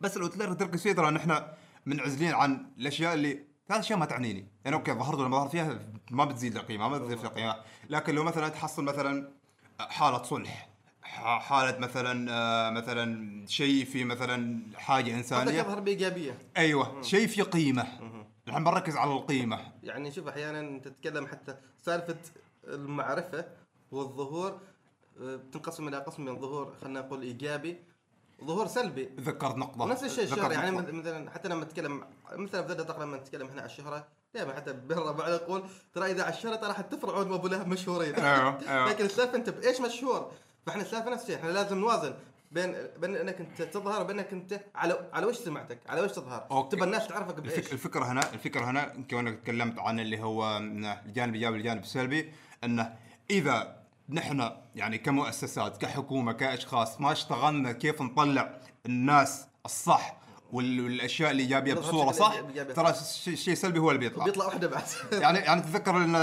بس 0.00 0.16
لو 0.16 0.26
تلاقي 0.26 0.54
تركز 0.54 0.82
فيه 0.82 0.92
ترى 0.92 1.10
نحن 1.10 1.42
منعزلين 1.86 2.34
عن 2.34 2.66
الأشياء 2.78 3.14
اللي 3.14 3.44
هذه 3.70 3.80
اشياء 3.80 3.98
ما 3.98 4.04
تعنيني. 4.06 4.48
يعني 4.64 4.76
أوكي 4.76 4.92
ظهرت 4.92 5.18
ولا 5.18 5.28
ما 5.28 5.36
ظهرت 5.38 5.50
فيها 5.50 5.78
ما 6.10 6.24
بتزيد 6.24 6.56
القيمة 6.56 6.88
ما 6.88 6.98
بتزيد 6.98 7.18
القيمة. 7.24 7.56
لكن 7.90 8.14
لو 8.14 8.24
مثلا 8.24 8.48
تحصل 8.48 8.84
مثلا 8.84 9.28
حالة 9.80 10.22
صلح 10.22 10.67
حالة 11.16 11.78
مثلا 11.78 12.32
آه، 12.32 12.70
مثلا 12.70 13.46
شيء 13.46 13.84
في 13.84 14.04
مثلا 14.04 14.60
حاجة 14.76 15.14
إنسانية. 15.14 15.52
يظهر 15.52 15.80
بإيجابية. 15.80 16.38
أيوه 16.56 17.02
شيء 17.02 17.26
في 17.26 17.42
قيمة. 17.42 17.86
نحن 18.48 18.64
بنركز 18.64 18.96
على 18.96 19.12
القيمة. 19.12 19.58
يعني 19.82 20.12
شوف 20.12 20.28
أحيانا 20.28 20.78
تتكلم 20.78 21.26
حتى 21.26 21.54
سالفة 21.82 22.16
المعرفة 22.64 23.44
والظهور 23.92 24.58
آه، 25.20 25.36
بتنقسم 25.36 25.88
إلى 25.88 25.96
قسم 25.96 26.24
من 26.24 26.40
ظهور 26.40 26.72
خلينا 26.80 27.00
نقول 27.00 27.22
إيجابي 27.22 27.76
ظهور 28.44 28.66
سلبي. 28.66 29.10
ذكرت 29.20 29.56
نقطة. 29.56 29.82
ونفس 29.82 30.04
الشيء 30.04 30.24
الشهره 30.24 30.52
يعني. 30.52 30.70
مثلا 30.70 31.30
حتى 31.30 31.48
لما 31.48 31.64
نتكلم 31.64 32.04
مثلا 32.32 32.62
في 32.66 32.72
الدقه 32.72 33.04
لما 33.04 33.16
نتكلم 33.16 33.46
إحنا 33.46 33.60
على 33.60 33.70
الشهرة 33.70 34.06
دائما 34.34 34.54
حتى 34.54 34.72
برا 34.72 35.12
بعد 35.12 35.32
نقول 35.32 35.62
ترى 35.94 36.10
إذا 36.10 36.22
على 36.22 36.34
الشهرة 36.34 36.66
راح 36.66 36.80
تفرعون 36.80 37.32
ابو 37.32 37.48
لهب 37.48 37.68
مشهورين. 37.68 38.14
أيوه 38.14 38.60
أيوه. 38.68 38.88
لكن 38.90 39.04
السالفة 39.04 39.36
أنت 39.36 39.50
بإيش 39.50 39.80
مشهور؟ 39.80 40.32
فاحنا 40.68 40.82
السالفه 40.82 41.10
نفس 41.10 41.22
الشيء 41.22 41.36
إحنا 41.36 41.48
لازم 41.50 41.78
نوازن 41.78 42.14
بين 42.52 42.74
بين 42.98 43.16
إنك 43.16 43.40
انت 43.40 43.62
تظهر 43.62 44.00
وبينك 44.02 44.32
انت 44.32 44.60
على 44.74 45.08
على 45.12 45.26
وش 45.26 45.36
سمعتك؟ 45.36 45.78
على 45.88 46.00
وش 46.00 46.12
تظهر؟ 46.12 46.46
أوكي. 46.50 46.76
تبى 46.76 46.84
الناس 46.84 47.06
تعرفك 47.08 47.34
بإيش؟ 47.40 47.58
الفك... 47.58 47.72
الفكرة 47.72 48.04
هنا 48.04 48.32
الفكرة 48.34 48.64
هنا 48.70 48.92
كونك 49.10 49.38
تكلمت 49.40 49.78
عن 49.78 50.00
اللي 50.00 50.22
هو 50.22 50.56
الجانب 50.58 51.28
الإيجابي 51.34 51.46
والجانب 51.56 51.82
السلبي 51.82 52.32
إنه 52.64 52.96
إذا 53.30 53.76
نحن 54.08 54.50
يعني 54.74 54.98
كمؤسسات 54.98 55.76
كحكومة 55.76 56.32
كأشخاص 56.32 57.00
ما 57.00 57.12
اشتغلنا 57.12 57.72
كيف 57.72 58.02
نطلع 58.02 58.54
الناس 58.86 59.46
الصح 59.64 60.16
وال- 60.52 60.80
والأشياء 60.80 61.30
الإيجابية 61.30 61.74
بصورة 61.74 62.12
صح. 62.12 62.34
ترى 62.76 62.90
الشيء 63.26 63.52
السلبي 63.52 63.78
هو 63.78 63.90
اللي 63.90 64.00
بيطلع. 64.00 64.24
بيطلع 64.24 64.44
واحدة 64.44 64.68
بعد. 64.68 64.82
يعني 65.12 65.38
يعني 65.38 65.60
تتذكر 65.62 65.96
ان 65.96 66.16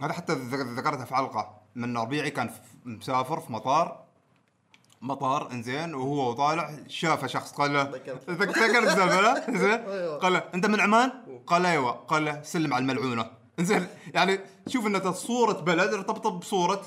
هذا 0.00 0.12
حتى 0.12 0.32
ذك- 0.32 0.66
ذكرتها 0.78 1.04
في 1.04 1.14
حلقة. 1.14 1.61
من 1.74 1.96
ربيعي 1.96 2.30
كان 2.30 2.50
مسافر 2.84 3.40
في 3.40 3.52
مطار. 3.52 4.02
مطار 5.02 5.50
إنزين 5.52 5.94
وهو 5.94 6.30
وطالع 6.30 6.78
شافه 6.88 7.26
شخص 7.26 7.52
قال 7.52 7.72
له 7.72 7.82
ذكرت. 7.82 8.28
السالفه؟ 8.28 9.48
إنزين. 9.48 9.70
أيوة. 9.70 10.18
قال 10.18 10.32
له 10.32 10.44
أنت 10.54 10.66
من 10.66 10.80
عمان؟ 10.80 11.12
قال 11.46 11.66
أيوه. 11.66 11.90
قال 11.92 12.24
له 12.24 12.42
سلم 12.42 12.74
على 12.74 12.82
الملعونة. 12.82 13.30
إنزين. 13.58 13.86
يعني 14.14 14.40
شوف 14.68 14.86
إن 14.86 15.12
صورة 15.12 15.52
بلد 15.60 15.94
ارتبطت 15.94 16.26
بصورة 16.26 16.82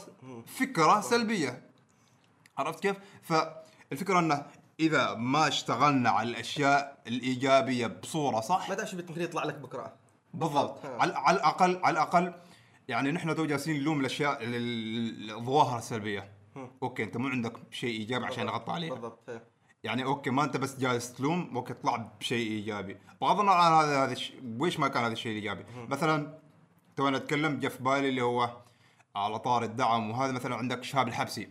فكرة 0.45 1.01
سلبية. 1.01 1.61
عرفت 2.57 2.79
كيف؟ 2.79 2.95
فالفكرة 3.23 4.19
إنه 4.19 4.45
إذا 4.79 5.13
ما 5.13 5.47
اشتغلنا 5.47 6.09
على 6.09 6.29
الأشياء 6.29 6.97
الإيجابية 7.07 7.87
بصورة 7.87 8.41
صح 8.41 8.69
ما 8.69 8.75
تعرف 8.75 8.89
شو 8.89 8.97
يطلع 9.17 9.43
لك 9.43 9.55
بكرة. 9.55 9.93
بالضبط. 10.33 10.85
على 10.85 11.11
الاقل 11.11 11.79
على 11.83 11.93
الأقل 11.93 12.33
يعني 12.87 13.11
نحن 13.11 13.35
تو 13.35 13.45
جالسين 13.45 13.79
نلوم 13.79 13.99
الاشياء 13.99 14.43
ال- 14.43 14.55
ال- 14.55 15.31
الظواهر 15.31 15.77
السلبيه. 15.77 16.31
okay 16.83 17.03
أنت 17.03 17.17
مو 17.17 17.27
عندك 17.27 17.53
شيء 17.71 17.99
إيجابي 17.99 18.25
عشان 18.25 18.45
نغطي 18.45 18.71
عليه 18.71 18.89
بالضبط 18.89 19.29
إيه. 19.29 19.43
يعني 19.83 20.03
okay 20.03 20.29
ما 20.29 20.43
أنت 20.43 20.57
بس 20.57 20.79
جالس 20.79 21.13
تلوم 21.13 21.51
okay 21.55 21.73
اطلع 21.73 21.95
بشيء 22.19 22.51
إيجابي. 22.51 22.97
بغض 23.21 23.39
النظر 23.39 23.57
عن 23.57 23.71
هذا 23.73 24.03
هذا 24.03 24.15
ويش 24.59 24.79
ما 24.79 24.87
كان 24.87 25.03
هذا 25.03 25.13
الشيء 25.13 25.31
الإيجابي؟ 25.31 25.65
مثلا 25.89 26.39
تو 26.95 27.07
أنا 27.07 27.17
أتكلم 27.17 27.59
جاء 27.59 27.71
في 27.71 27.83
بالي 27.83 28.09
اللي 28.09 28.21
هو 28.21 28.57
على 29.15 29.39
طار 29.39 29.63
الدعم 29.63 30.11
وهذا 30.11 30.31
مثلا 30.31 30.55
عندك 30.55 30.83
شهاب 30.83 31.07
الحبسي. 31.07 31.47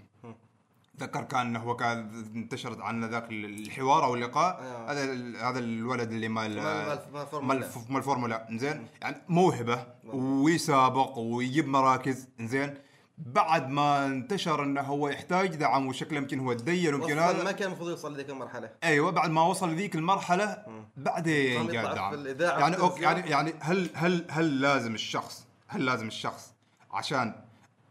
تذكر 0.99 1.23
كان 1.23 1.57
هو 1.57 1.77
كان 1.77 2.25
انتشرت 2.35 2.81
عن 2.81 3.05
ذاك 3.05 3.31
الحوار 3.31 4.05
أو 4.05 4.15
اللقاء. 4.15 4.61
أيوة. 4.63 4.91
هذا 4.93 5.03
هذا 5.51 5.59
الولد 5.59 6.13
اللي 6.13 6.29
مال 6.29 6.57
مال- 6.57 6.65
مال- 6.65 6.99
مال 7.13 7.27
فورمولا. 7.27 7.55
مال 7.55 7.65
الف- 7.65 7.91
مال 7.91 7.97
الفورمولا 7.97 8.47
زين 8.51 8.87
يعني 9.03 9.17
موهبة 9.29 9.87
ويسابق 10.05 11.19
ويجيب 11.19 11.69
مراكز. 11.69 12.29
زين 12.41 12.75
بعد 13.19 13.69
ما 13.69 14.07
انتشر 14.07 14.63
إنه 14.63 14.81
هو 14.81 15.09
يحتاج 15.09 15.57
دعم 15.57 15.87
وشكله 15.87 16.19
يمكن 16.19 16.41
هو 16.41 16.53
تدين 16.53 16.95
ويمكن 16.95 17.19
هذا. 17.19 17.45
ما 17.45 17.53
كان 17.53 17.69
المفروض 17.69 17.89
يوصل 17.91 18.15
لذيك 18.15 18.31
المرحلة. 18.31 18.71
أيوه 18.85 19.11
بعد 19.11 19.31
ما 19.31 19.43
وصل 19.43 19.71
لذيك 19.73 19.95
المرحلة 19.95 20.65
بعدين 20.97 21.67
جاء 21.67 21.91
الدعم. 21.91 22.61
يعني 22.61 22.77
أوكي. 22.77 23.03
يعني 23.03 23.31
يعني 23.31 23.55
هل 23.61 23.91
هل 23.95 24.27
هل 24.31 24.61
لازم 24.61 24.95
الشخص 24.95 25.47
هل 25.69 25.85
لازم 25.87 26.07
الشخص 26.07 26.55
عشان 26.93 27.35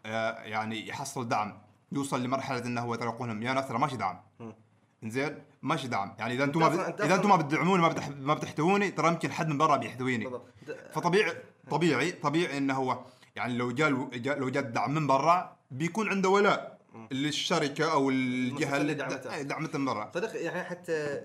آه 0.06 0.32
يعني 0.42 0.88
يحصل 0.88 1.28
دعم 1.28 1.58
يوصل 1.94 2.24
لمرحلة 2.24 2.66
إنه 2.66 2.82
هو 2.82 2.96
ترى 2.96 3.10
يقول 3.10 3.28
لهم 3.28 3.44
يا 3.44 3.54
ناس 3.54 3.68
ترى 3.68 3.80
ماشي 3.80 3.98
دعم. 3.98 4.20
زين 5.04 5.44
ماشي 5.62 5.88
دعم. 5.88 6.16
يعني 6.20 6.34
إذا 6.34 6.44
أنتم 6.44 6.60
ما 6.60 6.90
إذا 7.06 7.16
أنتم 7.16 7.30
ما 7.30 7.36
بتدعموني 7.36 7.82
ما 7.82 7.96
ما 8.20 8.34
بتحتووني 8.34 8.92
ترى 8.92 9.08
يمكن 9.08 9.32
حد 9.32 9.48
من 9.48 9.58
برا 9.58 9.78
بيحتويني. 9.78 10.40
فطبيعي 10.92 11.34
طبيعي 11.70 12.12
طبيعي 12.12 12.58
إنه 12.58 12.74
هو 12.74 13.00
يعني 13.36 13.58
لو 13.58 13.72
جاء 13.72 13.90
جا 14.18 14.36
لو 14.36 14.50
جاء 14.50 14.64
الدعم 14.64 14.94
من 14.94 15.08
برا 15.08 15.58
بيكون 15.72 16.10
عنده 16.10 16.30
ولاء 16.30 16.80
للشركة 17.12 17.92
أو 17.92 18.10
الجهة 18.10 18.78
اللي 18.78 18.94
دعمتها. 18.94 19.42
دعمته. 19.42 19.80
من 19.80 19.86
برا. 19.86 20.12
صدق 20.14 20.42
يعني 20.42 20.64
حتى 20.64 21.22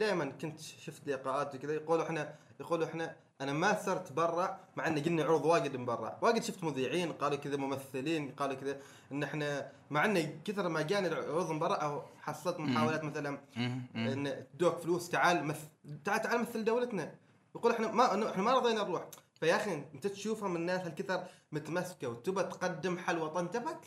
دائما 0.00 0.24
كنت 0.24 0.60
شفت 0.60 1.08
لقاءات 1.08 1.54
وكذا 1.54 1.72
يقولوا 1.72 2.04
إحنا 2.04 2.34
يقولوا 2.60 2.86
إحنا 2.86 3.16
أنا 3.40 3.52
ما 3.52 3.82
صرت 3.82 4.12
برا 4.12 4.60
مع 4.76 4.86
إن 4.86 4.98
قلنا 4.98 5.22
عروض 5.24 5.44
واجد 5.44 5.76
من 5.76 5.84
برا. 5.84 6.18
واجد 6.22 6.42
شفت 6.42 6.64
مذيعين 6.64 7.12
قالوا 7.12 7.36
كذا 7.38 7.56
ممثلين 7.56 8.30
قالوا 8.30 8.54
كذا 8.54 8.76
إن 9.12 9.22
إحنا 9.22 9.70
مع 9.90 10.04
انه 10.04 10.38
كثر 10.44 10.68
ما 10.68 10.82
جاني 10.82 11.08
العروض 11.08 11.50
من 11.50 11.58
برا 11.58 11.74
أو 11.74 12.02
حصلت 12.22 12.58
محاولات 12.60 13.04
مثلا 13.04 13.38
إن 13.96 14.46
تدوك 14.52 14.78
فلوس 14.78 15.08
تعال 15.08 15.44
مثل 15.44 15.66
تعال 16.04 16.22
تعال 16.22 16.40
مثل 16.40 16.64
دولتنا. 16.64 17.14
يقول 17.54 17.72
إحنا 17.72 17.92
ما 17.92 18.30
إحنا 18.30 18.42
ما 18.42 18.52
رضينا 18.54 18.82
نروح. 18.82 19.04
فيا 19.40 19.56
أخي 19.56 19.84
أنت 19.94 20.06
تشوفها 20.06 20.48
من 20.48 20.56
الناس 20.56 20.80
هالكثر 20.80 21.24
متمسكة 21.52 22.08
وتبى 22.08 22.42
تقدم 22.42 22.98
حل 22.98 23.18
وطن. 23.18 23.50
تبك 23.50 23.78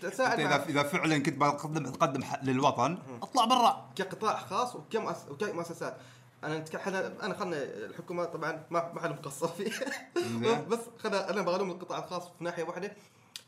تساعد. 0.00 0.40
إذا 0.40 0.64
إذا 0.64 0.82
فعلا 0.82 1.18
كنت 1.18 1.42
بتقدم 1.42 1.90
تقدم 1.92 2.22
للوطن 2.42 2.98
اطلع 3.22 3.44
برا. 3.44 3.90
كقطاع 3.96 4.36
خاص 4.36 4.76
وكمؤس- 4.76 5.30
وكمؤسسات 5.30 5.96
أنا 6.44 6.58
نتكلم 6.58 7.14
أنا 7.22 7.34
خلنا 7.34 7.62
الحكومة 7.62 8.24
طبعا 8.24 8.66
ما 8.70 8.92
ما 8.92 9.00
حد 9.00 9.10
مقصر 9.10 9.48
فيه. 9.48 9.70
بس 10.70 10.78
خلنا 10.98 11.30
أنا 11.30 11.42
بغلوم 11.42 11.70
القطاع 11.70 11.98
الخاص 11.98 12.28
في 12.28 12.44
ناحية 12.44 12.62
واحدة. 12.62 12.96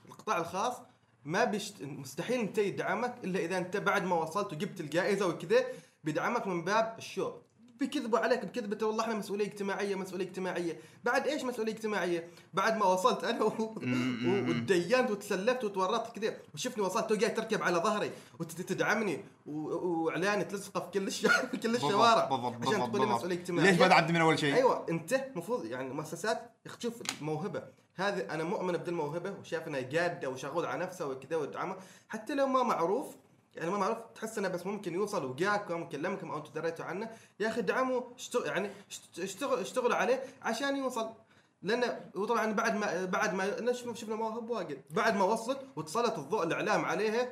القطاع 0.08 0.38
الخاص 0.38 0.76
ما 1.24 1.44
بيشت... 1.44 1.82
مستحيل 1.82 2.40
إنت 2.40 2.58
يدعمك 2.58 3.14
إلا 3.24 3.40
إذا 3.40 3.58
أنت 3.58 3.76
بعد 3.76 4.04
ما 4.04 4.16
وصلت 4.16 4.52
وجبت 4.52 4.80
الجائزة 4.80 5.26
وكذا 5.26 5.64
بيدعمك 6.04 6.46
من 6.46 6.64
باب 6.64 6.94
الشو 6.98 7.32
بيكذبوا 7.80 8.18
عليك 8.18 8.44
بكذبة 8.44 8.86
والله 8.86 9.04
إحنا 9.04 9.14
مسؤولية 9.14 9.46
اجتماعية 9.46 9.94
مسؤولية 9.94 10.24
اجتماعية 10.24 10.80
بعد 11.04 11.26
إيش 11.26 11.44
مسؤولية 11.44 11.72
اجتماعية 11.72 12.28
بعد 12.54 12.76
ما 12.76 12.86
وصلت 12.86 13.24
أنا 13.24 13.42
و... 13.44 13.74
وتدينت 14.48 15.10
وتسلفت 15.10 15.64
وتورطت 15.64 16.18
كذا 16.18 16.36
وشفني 16.54 16.84
وصلت 16.84 17.12
وجاي 17.12 17.30
تركب 17.30 17.62
على 17.62 17.76
ظهري 17.76 18.10
وتدعمني. 18.40 19.24
وإعلاني 19.46 20.44
تلصقه 20.44 20.80
في 20.80 20.90
كل 20.90 21.06
الش... 21.06 21.26
في 21.50 21.56
كل 21.56 21.74
الشوارع 21.76 22.22
عشان 22.22 22.62
تقول 22.62 22.76
لي 22.76 22.88
بالضبط. 22.90 23.08
مسؤولية 23.08 23.36
اجتماعية 23.36 23.70
ليش 23.70 23.80
بدعمت 23.80 24.10
من 24.10 24.20
أول 24.20 24.38
شيء؟ 24.38 24.54
أيوه 24.54 24.86
أنت 24.90 25.12
المفروض 25.12 25.64
يعني 25.64 25.88
المؤسسات 25.88 26.50
تشوف 26.78 27.02
الموهبة 27.20 27.62
هذه 27.94 28.34
أنا 28.34 28.44
مؤمن 28.44 28.72
بدي 28.72 28.90
الموهبه 28.90 29.30
وشايف 29.40 29.68
إنها 29.68 29.80
جاده 29.80 30.30
وشغول 30.30 30.66
على 30.66 30.84
نفسها 30.84 31.06
وكذا 31.06 31.36
وتدعمها 31.36 31.76
حتى 32.08 32.34
لو 32.34 32.46
ما 32.46 32.62
معروف 32.62 33.16
يعني 33.56 33.70
ما 33.70 33.78
معروف 33.78 33.98
تحس 34.14 34.38
إنه 34.38 34.48
بس 34.48 34.66
ممكن 34.66 34.94
يوصل 34.94 35.24
وجاكم 35.24 35.84
كلمكم 35.88 36.30
أو 36.30 36.38
أنتم 36.38 36.50
دريتوا 36.54 36.84
عنه. 36.84 37.10
يا 37.40 37.48
أخي 37.48 37.62
دعموا 37.62 38.00
اشتغل 38.16 38.46
يعني 38.46 38.70
اشت- 38.90 39.18
اشتغل 39.18 39.58
اشتغلوا 39.58 39.96
عليه 39.96 40.22
عشان 40.42 40.76
يوصل. 40.76 41.10
لأنه 41.62 42.00
وطبعا 42.14 42.52
بعد 42.52 42.76
ما 42.76 43.04
بعد 43.04 43.34
ما 43.34 43.72
شفنا 43.72 44.14
مواهب 44.16 44.50
واجد. 44.50 44.80
بعد 44.90 45.16
ما 45.16 45.24
وصلت 45.24 45.60
وتسلط 45.76 46.18
الضوء 46.18 46.42
الإعلام 46.44 46.84
عليها 46.84 47.28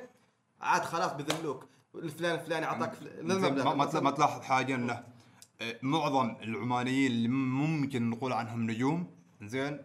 عاد 0.61 0.81
خلاص 0.83 1.11
بذلوك. 1.13 1.65
الفلان 1.95 2.35
الفلاني 2.35 2.65
أعطاك. 2.65 2.91
ما, 3.21 3.73
ما 4.01 4.11
تلاحظ 4.11 4.41
حاجة 4.41 4.75
إنه 4.75 5.03
آه، 5.61 5.75
معظم 5.81 6.35
العمانيين 6.41 7.11
اللي 7.11 7.27
ممكن 7.27 8.09
نقول 8.09 8.33
عنهم 8.33 8.71
نجوم 8.71 9.07
زين 9.41 9.79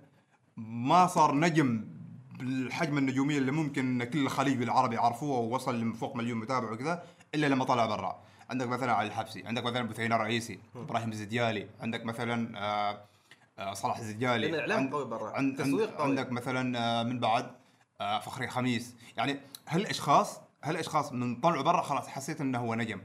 ما 0.57 1.07
صار 1.07 1.35
نجم 1.35 1.85
بالحجم 2.39 2.99
النجوميه 2.99 3.39
اللي 3.39 3.53
ممكن 3.53 4.09
كل 4.13 4.19
الخليج 4.19 4.63
العربي 4.63 4.95
يعرفوه 4.97 5.39
ووصل 5.39 5.81
لفوق 5.81 6.17
مليون 6.17 6.39
متابع 6.39 6.73
وكذا 6.73 7.03
إلا 7.35 7.47
لما 7.47 7.65
طلع 7.65 7.87
برا. 7.87 8.19
عندك 8.51 8.67
مثلا 8.69 8.93
علي 8.93 9.07
الحبسي 9.09 9.47
عندك 9.47 9.65
مثلا 9.65 9.83
بثينه 9.89 10.17
رئيسي 10.17 10.59
إبراهيم 10.77 11.11
الزديالي 11.13 11.67
عندك 11.81 12.05
مثلا 12.05 12.59
آه 12.59 13.01
آه 13.59 13.75
صلاح 13.75 13.99
الزديالي 13.99 14.47
لأن 14.47 14.55
الإعلام 14.55 14.79
عند- 14.79 14.93
قوي 14.93 15.05
برا، 15.05 15.31
عند 15.31 15.61
التسويق 15.61 15.89
عند 15.91 15.99
قوي. 15.99 16.09
عندك 16.09 16.33
مثلا 16.33 16.79
آه 16.79 17.03
من 17.03 17.21
بعد 17.21 17.51
آه 18.01 18.19
فخري 18.21 18.49
خميس. 18.49 18.95
يعني 19.17 19.41
هالأشخاص 19.69 20.41
هالأشخاص 20.65 21.13
من 21.13 21.41
طلعوا 21.41 21.63
برا 21.63 21.83
خلاص 21.83 22.09
حسيت 22.09 22.41
إنه 22.41 22.59
هو 22.59 22.75
نجم. 22.75 23.01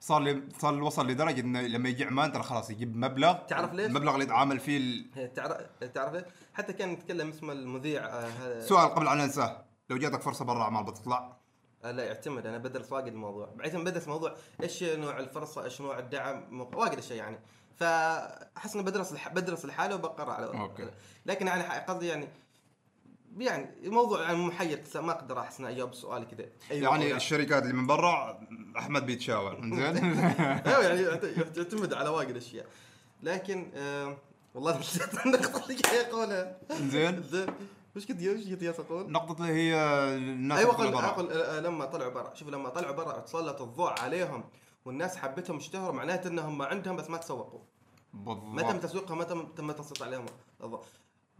صار 0.00 0.20
لي 0.22 0.42
صار 0.58 0.82
وصل 0.82 1.06
لدرجة 1.06 1.40
إنه 1.40 1.60
لما 1.60 1.88
يجي 1.88 2.04
عمان 2.04 2.32
ترى 2.32 2.42
خلاص 2.42 2.70
يجيب 2.70 2.96
مبلغ 2.96 3.32
تعرف 3.46 3.72
ليش؟ 3.72 3.86
المبلغ 3.86 4.12
اللي 4.14 4.24
يتعامل 4.24 4.60
فيه 4.60 4.76
ال- 4.78 5.32
تعرف 5.34 5.56
تعرف 5.94 6.12
ليه؟ 6.12 6.26
حتى 6.54 6.72
كان 6.72 6.90
يتكلم 6.92 7.28
اسمه 7.28 7.52
المذيع 7.52 8.06
آه 8.06 8.26
هذا 8.26 8.60
سؤال 8.60 8.88
قبل 8.94 9.08
أن 9.08 9.20
أنساه 9.20 9.64
لو 9.90 9.96
جاتك 9.96 10.20
فرصة 10.22 10.44
برا 10.44 10.62
اعمال 10.62 10.84
بتطلع 10.84 11.36
آه 11.84 11.90
لا 11.90 12.04
يعتمد 12.04 12.46
أنا 12.46 12.58
بدرس 12.58 12.92
واجد 12.92 13.06
الموضوع 13.12 13.52
بعدين 13.56 13.84
بدرس 13.84 14.08
موضوع 14.08 14.34
إيش 14.62 14.82
نوع 14.82 15.18
الفرصة 15.18 15.64
إيش 15.64 15.80
نوع 15.80 15.98
الدعم 15.98 16.60
واجد 16.74 16.98
أشياء 16.98 17.18
يعني 17.18 17.38
فأحس 17.76 18.74
اني 18.74 18.82
بدرس 18.84 19.12
الح... 19.12 19.28
بدرس 19.28 19.64
الحالة 19.64 19.94
وبقرر 19.94 20.30
على 20.30 20.46
أوكي. 20.46 20.90
لكن 21.26 21.46
يعني 21.46 21.62
ح- 21.62 21.78
قصدي 21.78 22.06
يعني 22.06 22.28
يعني 23.38 23.86
الموضوع 23.86 24.22
يعني 24.22 24.38
محير 24.46 24.82
ما 24.94 25.12
أقدر 25.12 25.40
احس 25.40 25.60
إني 25.60 25.68
أجاوب 25.70 25.94
سؤال 25.94 26.28
كذا. 26.28 26.46
أيوة 26.70 26.90
يعني 26.90 27.10
لا. 27.10 27.16
الشركات 27.16 27.62
اللي 27.62 27.74
من 27.74 27.86
برا 27.86 28.40
أحمد 28.78 29.06
بيتشاور. 29.06 29.54
زين 29.76 30.18
أيوه 30.66 30.82
يعني 30.84 31.02
يعت- 31.02 31.56
يعتمد 31.56 31.94
على 31.94 32.08
واجد 32.08 32.36
أشياء. 32.36 32.66
لكن 33.22 33.70
آه 33.74 34.16
والله 34.54 34.78
نسيت 34.78 35.14
النقطة 35.26 35.62
اللي 35.64 35.74
جاي 35.74 36.00
أقولها. 36.10 36.58
زين 36.72 37.22
زين 37.22 37.46
وش 37.96 38.06
كنت 38.06 38.22
وش 38.22 38.44
كنت 38.44 38.62
أقول؟ 38.80 39.12
نقطة 39.12 39.42
اللي 39.42 39.52
هي 39.52 39.74
الناس 40.14 40.58
أيوه 40.58 40.72
أقول. 40.74 40.94
أقول 40.94 41.32
آه، 41.32 41.60
لما 41.60 41.84
طلعوا 41.84 42.12
برا. 42.12 42.34
شوف 42.34 42.48
لما 42.48 42.68
طلعوا 42.68 42.94
برا 42.94 43.18
تسلط 43.20 43.62
الضوء 43.62 44.00
عليهم 44.00 44.44
والناس 44.84 45.16
حبتهم 45.16 45.56
اشتهروا 45.56 45.92
معناته 45.94 46.28
إنهم 46.28 46.62
عندهم 46.62 46.96
بس 46.96 47.10
ما 47.10 47.16
تسوقوا. 47.18 47.60
ما 48.14 48.62
تم 48.62 48.68
بالضبط 48.68 48.82
تسويقهم 48.82 49.18
ما 49.18 49.24
تم 49.24 49.46
تم 49.46 49.72
تسليط 49.72 50.02
عليهم 50.02 50.26
الضوء. 50.64 50.82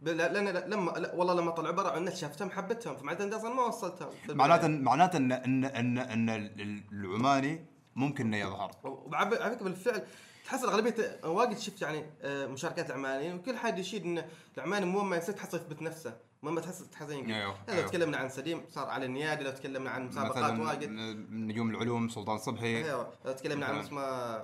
لأن 0.03 0.45
لا- 0.49 0.67
لما 0.69 0.91
لا 0.91 1.15
والله 1.15 1.35
لما 1.35 1.51
طلعوا 1.51 1.75
برا 1.75 1.97
الناس 1.99 2.21
شافتهم 2.21 2.51
حبتهم 2.51 2.97
فمعناته 2.97 3.25
انت 3.25 3.35
أصلا 3.35 3.55
ما 3.55 3.63
وصلتهم 3.63 4.09
معناته 4.29 4.69
معناته 4.69 5.17
إن 5.17 5.33
إن 5.33 5.65
إن 5.65 5.99
إن 5.99 6.29
ال- 6.31 6.83
العماني 6.93 7.65
ممكن 7.97 8.27
إنه 8.27 8.37
يظهر 8.37 8.71
وعلى 8.85 9.37
على 9.43 9.55
فكره 9.57 9.65
بالفعل 9.65 10.03
تحصل 10.45 10.69
أغلبية 10.69 11.21
واجد 11.25 11.59
شفت 11.59 11.83
يعني 11.83 12.05
آه، 12.23 12.47
مشاركات 12.47 12.91
العمانيين 12.91 13.35
وكل 13.37 13.57
حد 13.57 13.79
يشيد 13.79 14.05
إن 14.05 14.25
العماني 14.59 14.87
مو 14.87 15.03
ما 15.03 15.17
يصير 15.17 15.35
تحصل 15.35 15.57
يثبت 15.57 15.83
نفسه 15.83 16.17
مو 16.43 16.51
ما 16.51 16.61
تحصل 16.61 16.87
تحصل 16.91 17.13
ينقل. 17.13 17.33
أيوه، 17.33 17.55
لو 17.69 17.75
أيوه. 17.75 17.87
تكلمنا 17.89 18.17
عن 18.17 18.29
سليم 18.29 18.63
صار 18.71 18.89
على 18.89 19.07
النيادي 19.07 19.45
لو 19.45 19.51
تكلمنا 19.51 19.91
عن 19.91 20.07
مسابقات 20.09 20.37
مثلا 20.53 20.63
واجد 20.63 20.89
نجوم 21.31 21.71
العلوم 21.71 22.09
سلطان 22.09 22.39
صبحي 22.39 22.67
أيوه 22.85 23.13
لو 23.25 23.33
تكلمنا 23.33 23.67
عن. 23.67 23.79
اسمه 23.79 24.37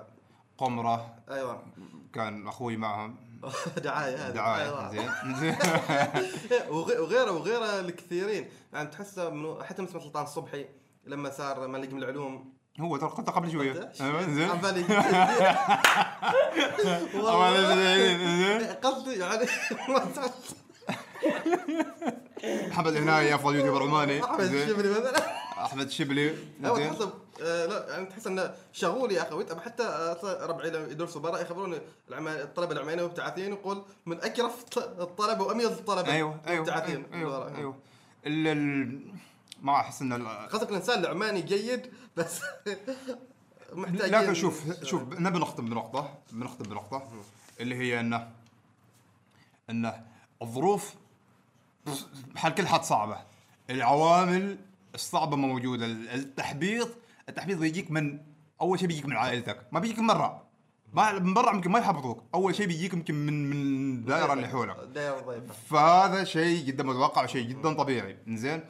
قمرة 0.59 1.15
أيوه 1.31 1.63
كان 2.13 2.49
أخوي 2.49 2.77
معهم 2.77 3.17
دعاية 3.85 4.27
هذه. 4.29 4.33
دعاية 4.35 4.65
أيوة. 4.65 4.91
زين. 4.91 5.11
زين 5.37 5.57
وغي- 6.75 6.99
وغيره 6.99 7.31
وغيره 7.33 7.81
الكثيرين. 7.81 8.49
يعني 8.73 8.89
تحسه 8.89 9.31
من 9.31 9.65
حتى 9.65 9.83
مثل 9.83 9.93
سلطان 10.03 10.25
الصبحي 10.25 10.67
لما 11.07 11.31
صار 11.31 11.67
ملك 11.69 11.93
من 11.93 12.03
العلوم. 12.03 12.53
هو 12.81 12.97
ترى 12.97 13.09
قلت 13.11 13.31
قبل 13.31 13.53
شوية. 13.53 13.93
أيوة، 14.01 14.23
زين. 14.35 14.51
قصدي 18.83 19.13
يعني 19.19 19.47
محمد 22.69 22.97
هناي 22.97 23.35
أفضل 23.35 23.55
يوتيوبر 23.57 23.83
عماني 23.83 24.25
أحمد. 24.25 24.41
الشبلي 24.41 24.89
مثلا. 24.91 25.19
أحمد 25.65 25.91
شبلي 25.91 26.35
هو 26.65 26.77
زين. 26.77 26.91
تحس 26.91 27.09
آه، 27.43 27.67
لا 27.67 27.89
يعني 27.93 28.07
تحس 28.07 28.27
إنه 28.27 28.55
شغول 28.73 29.13
يا 29.13 29.23
أخي. 29.23 29.35
ويت- 29.35 29.59
حتى 29.61 29.83
آه، 29.83 30.47
ربعي 30.47 30.69
يدرسوا 30.69 31.21
برا 31.21 31.39
يخبرون 31.39 31.79
العما- 32.09 32.43
الطلبة 32.43 32.73
العمانيين 32.73 33.07
مبتعثين 33.09 33.53
يقول 33.53 33.83
من 34.07 34.21
أكرف 34.21 34.65
الطلبة 34.79 35.45
وأميز 35.45 35.67
الطلبة 35.67 36.13
أيوه 36.13 36.41
أيوه 36.47 36.61
مبتعثين 36.63 37.05
أيوه 37.13 37.47
أيوه, 37.47 37.57
أيوه. 37.59 37.77
ال 38.27 39.01
ما 39.63 39.73
أحس 39.81 40.03
إن 40.03 40.27
قصدك 40.29 40.71
الإنسان 40.71 40.99
العماني 41.01 41.43
جيد 41.43 41.93
بس 42.17 42.41
محتاجين 43.73 44.15
لكن 44.21 44.35
شوف 44.35 44.85
شوف 44.85 45.03
نبي 45.03 45.39
نختم 45.39 45.65
بنقطة 45.67 46.19
بنختم 46.33 46.65
بنقطة 46.65 47.09
اللي 47.61 47.75
هي 47.75 48.01
إنه 48.01 48.31
إنه 49.71 50.05
الظروف 50.43 50.95
بحال 52.35 52.55
كل 52.55 52.67
حد 52.67 52.83
صعبة. 52.85 53.19
العوامل 53.71 54.59
الصعبة 54.95 55.37
موجودة 55.37 55.87
التحبيط 55.87 56.89
التحبيط 57.31 57.59
بيجيك 57.59 57.91
من 57.91 58.19
أول 58.61 58.79
شيء 58.79 58.89
بيجيك 58.89 59.07
من 59.07 59.17
عائلتك. 59.17 59.67
ما 59.73 59.81
بيجيك 59.81 59.99
من 59.99 60.07
برا. 60.07 60.47
ما 60.93 61.19
من 61.19 61.35
برا 61.35 61.55
يمكن 61.55 61.71
ما 61.71 61.79
يحبطوك 61.79 62.25
أول 62.35 62.55
شيء 62.55 62.67
بيجيك 62.67 62.93
يمكن 62.93 63.15
من 63.15 63.51
من 63.51 63.57
الدائرة 63.97 64.33
اللي 64.33 64.49
حولك. 64.49 64.77
دايره 64.95 65.21
ضيفة. 65.21 65.53
فهذا 65.71 66.25
شيء 66.25 66.65
جدا 66.67 66.85
متوقع 66.85 67.25
وشيء 67.25 67.49
جدا 67.49 67.73
طبيعي. 67.73 68.17
زين 68.29 68.61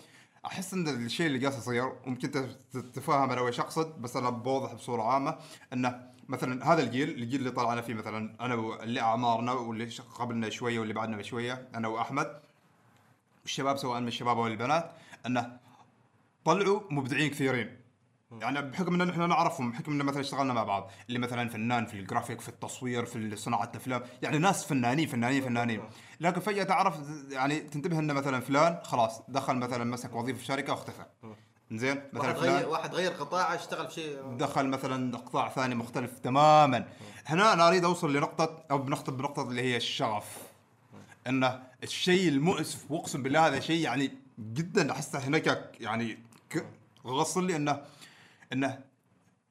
أحس 0.46 0.74
إن 0.74 0.88
الشيء 0.88 1.26
اللي 1.26 1.46
قاعد 1.46 1.58
يصير 1.58 1.92
وممكن 2.06 2.30
تت- 2.30 2.58
تتفاهم 2.72 3.30
أنا 3.30 3.40
وش 3.40 3.60
اقصد 3.60 4.00
بس 4.02 4.16
أنا 4.16 4.30
بوضح 4.30 4.72
بصورة 4.74 5.02
عامة 5.02 5.38
إنه 5.72 6.10
مثلا 6.28 6.72
هذا 6.72 6.82
الجيل 6.82 7.08
الجيل 7.08 7.40
اللي 7.40 7.50
طلعنا 7.50 7.80
فيه 7.80 7.94
مثلا 7.94 8.36
أنا 8.40 8.54
واللي 8.54 9.00
أعمارنا 9.00 9.52
واللي 9.52 9.88
قبلنا 10.18 10.50
شوية 10.50 10.78
واللي 10.78 10.94
بعدنا 10.94 11.16
بشوية 11.16 11.68
أنا 11.74 11.88
وأحمد 11.88 12.40
الشباب 13.44 13.76
سواء 13.76 14.00
من 14.00 14.08
الشباب 14.08 14.38
أو 14.38 14.46
البنات 14.46 14.92
إنه 15.26 15.56
طلعوا 16.44 16.80
مبدعين 16.90 17.30
كثيرين. 17.30 17.79
يعني 18.32 18.62
بحكم 18.62 19.00
ان 19.00 19.10
إحنا 19.10 19.26
نعرفهم 19.26 19.70
بحكم 19.70 19.92
ان 19.92 20.06
مثلا 20.06 20.20
اشتغلنا 20.20 20.52
مع 20.52 20.64
بعض 20.64 20.90
اللي 21.08 21.18
مثلا 21.18 21.48
فنان 21.48 21.86
في 21.86 21.94
الجرافيك 21.94 22.40
في 22.40 22.48
التصوير 22.48 23.04
في 23.04 23.36
صناعة 23.36 23.64
الأفلام 23.64 24.02
يعني 24.22 24.38
ناس 24.38 24.64
فنانين 24.64 25.08
فنانين 25.08 25.42
فنانين. 25.42 25.82
لكن 26.20 26.40
فجأة 26.40 26.64
تعرف 26.64 26.94
يعني 27.30 27.60
تنتبه 27.60 27.98
ان 27.98 28.12
مثلا 28.12 28.40
فلان 28.40 28.78
خلاص 28.82 29.22
دخل 29.28 29.56
مثلا 29.56 29.84
مسك 29.84 30.14
وظيفة 30.14 30.38
في 30.38 30.44
شركة 30.44 30.72
واختفى. 30.72 31.04
زين؟ 31.72 32.02
مثلا 32.12 32.28
واحد 32.28 32.38
غير 32.38 32.68
واحد 32.68 32.94
غير 32.94 33.10
قطاع 33.10 33.54
اشتغل 33.54 33.88
في 33.88 33.94
شيء 33.94 34.22
دخل 34.36 34.66
مثلا 34.66 35.16
قطاع 35.18 35.48
ثاني 35.48 35.74
مختلف 35.74 36.18
تماما. 36.18 36.88
هنا 37.26 37.52
أنا 37.52 37.68
أريد 37.68 37.84
أوصل 37.84 38.12
لنقطة 38.16 38.64
أو 38.70 38.78
بنختم 38.78 39.16
بنقطة 39.16 39.42
اللي 39.42 39.62
هي 39.62 39.76
الشغف. 39.76 40.36
إنه 41.26 41.62
الشيء 41.82 42.28
المؤسف 42.28 42.90
وأقسم 42.90 43.22
بالله 43.22 43.46
هذا 43.46 43.60
شيء 43.60 43.84
يعني 43.84 44.12
جدا 44.38 44.92
أحسه 44.92 45.18
هناك 45.18 45.70
يعني 45.80 46.18
غصن 47.06 47.46
لي 47.46 47.56
إنه 47.56 47.82
إنه 48.52 48.78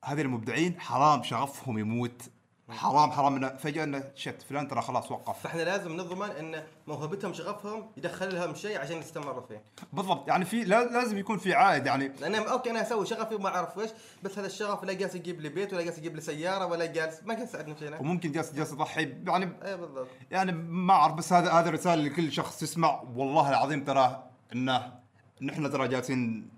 هذه 0.06 0.22
المبدعين 0.22 0.80
حرام 0.80 1.24
شغفهم 1.24 1.78
يموت. 1.80 2.22
حرام 2.70 3.12
حرام. 3.12 3.36
إنه 3.36 3.48
فجأة 3.50 3.84
إنه 3.84 4.04
شت 4.16 4.42
فلان 4.50 4.68
ترى 4.68 4.82
خلاص 4.82 5.12
وقف. 5.12 5.40
فإحنا 5.40 5.62
لازم 5.62 5.94
نضمن 5.98 6.30
إن 6.30 6.64
موهبتهم 6.88 7.34
شغفهم 7.34 7.86
يدخل 7.98 8.36
لهم 8.36 8.56
شيء 8.56 8.80
عشان 8.80 8.98
يستمروا 8.98 9.42
فيه. 9.48 9.64
بالضبط. 9.94 10.28
يعني 10.28 10.46
في 10.46 10.64
لا- 10.64 10.84
لازم 10.86 11.18
يكون 11.18 11.38
في 11.38 11.54
عائد. 11.54 11.86
يعني 11.86 12.08
لأن 12.08 12.36
أوكي 12.36 12.70
أنا 12.72 12.82
أسوي 12.82 13.06
شغفي 13.06 13.36
وما 13.36 13.48
أعرف 13.56 13.80
إيش 13.80 13.90
بس 14.24 14.38
هذا 14.40 14.48
الشغف 14.48 14.84
لا 14.84 14.94
جالس 14.94 15.16
يجيب 15.16 15.42
لي 15.42 15.50
بيت 15.50 15.74
ولا 15.74 15.82
جالس 15.84 15.98
يجيب 15.98 16.16
لي 16.16 16.22
سيارة 16.22 16.66
ولا 16.66 16.86
جالس 16.86 17.20
ما 17.24 17.34
جالس 17.34 17.50
يساعدني 17.50 17.76
في 17.76 17.80
شيء. 17.80 18.02
وممكن 18.02 18.32
جالس 18.32 18.52
جالس 18.54 18.72
يضحي. 18.72 19.16
يعني 19.28 19.50
اي 19.66 19.78
بالضبط. 19.78 20.08
يعني 20.32 20.52
ما 20.52 20.94
أعرف 20.94 21.14
بس 21.14 21.34
هذا 21.34 21.52
هذا 21.52 21.70
رسالة 21.70 22.04
لكل 22.04 22.32
شخص 22.32 22.64
يسمع. 22.64 23.04
والله 23.16 23.50
العظيم 23.50 23.84
ترى 23.84 24.24
إنه 24.54 24.94
نحن 25.42 25.72
ترى 25.72 25.88
جالسين 25.88 26.50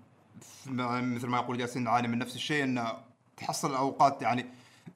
مثل 0.66 1.26
ما 1.26 1.38
يقول 1.38 1.58
جالسين 1.58 1.84
نعاني 1.84 2.08
من 2.08 2.18
نفس 2.18 2.34
الشيء 2.36 2.64
انه 2.64 2.92
تحصل 3.36 3.74
أوقات 3.74 4.22
يعني 4.22 4.46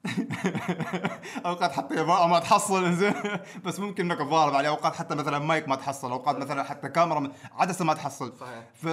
أوقات 1.45 1.71
حتى 1.71 2.01
اضاءه 2.01 2.27
ما 2.27 2.39
تحصل 2.39 2.93
زين 2.93 3.13
بس 3.65 3.79
ممكن 3.79 4.11
إنك 4.11 4.17
تضارب 4.19 4.55
عليه 4.55 4.69
أوقات 4.69 4.95
حتى 4.95 5.15
مثلا 5.15 5.39
مايك 5.39 5.67
ما 5.67 5.75
تحصل 5.75 6.11
أوقات 6.11 6.35
مثلا 6.37 6.63
حتى 6.63 6.89
كاميرا 6.89 7.31
عدسة 7.53 7.85
ما 7.85 7.93
تحصل 7.93 8.33
صحيح. 8.39 8.63
ف 8.73 8.87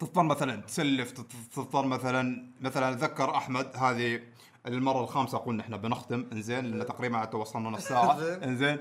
تضطر 0.00 0.22
مثلا 0.22 0.60
تسلف 0.62 1.10
تضطر 1.56 1.86
مثلا 1.86 2.46
مثلا 2.60 2.90
أتذكر 2.92 3.36
أحمد 3.36 3.76
هذه 3.76 4.20
المرة 4.66 5.00
الخامسة 5.00 5.38
قلنا 5.38 5.62
إحنا 5.62 5.76
بنختم 5.76 6.26
إنزين 6.32 6.64
لأن 6.64 6.86
تقريبا 6.86 7.24
توصلنا 7.24 7.70
نص 7.70 7.80
ساعة 7.88 8.18
زين. 8.20 8.42
إنزين 8.42 8.78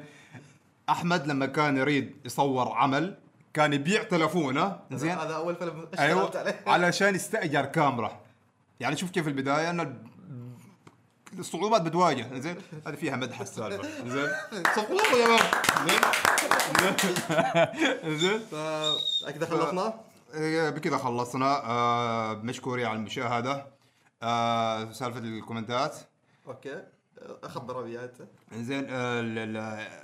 أحمد 0.90 1.28
لما 1.28 1.46
كان 1.46 1.78
يريد 1.78 2.16
يصور 2.26 2.72
عمل 2.72 3.18
كان 3.54 3.74
يبيع 3.74 4.04
تلفونه 4.04 4.80
زين؟ 4.92 5.12
هذا 5.18 5.36
أول 5.36 5.56
فيلم 5.56 5.88
أيوه 6.00 6.24
اشتغلت 6.24 6.36
عليه. 6.36 6.62
علشان 6.74 7.16
يستأجر 7.16 7.66
كاميرا. 7.66 8.20
يعني 8.80 8.98
شوف 8.98 9.12
كيف 9.12 9.28
البداية 9.28 9.70
ان 9.70 9.80
ال- 9.80 10.04
الصعوبات 11.40 11.82
بتواجه. 11.82 12.40
زين؟ 12.40 12.56
هذه 12.88 12.96
فيها 12.96 13.16
مدح 13.16 13.42
السالفة. 13.42 14.08
زين؟ 14.08 14.30
صفوا 14.76 14.96
الله 15.00 15.18
يا 15.18 15.28
مان. 15.28 15.40
زين؟ 18.18 18.40
فاكيد 19.22 19.44
خلصنا؟ 19.44 19.94
إيه، 20.34 20.70
بكذا 20.70 20.98
خلصنا. 20.98 21.64
آه 21.66 22.34
مشكورين 22.34 22.86
على 22.86 22.96
المشاهده 22.98 23.66
آه 24.24 24.92
سالفة 24.92 25.20
الكومنتات. 25.20 25.96
okay. 26.48 26.84
اخبر 27.44 27.80
ابي 27.80 28.04
انت 28.04 28.16
زين 28.54 28.86
آه 28.90 29.22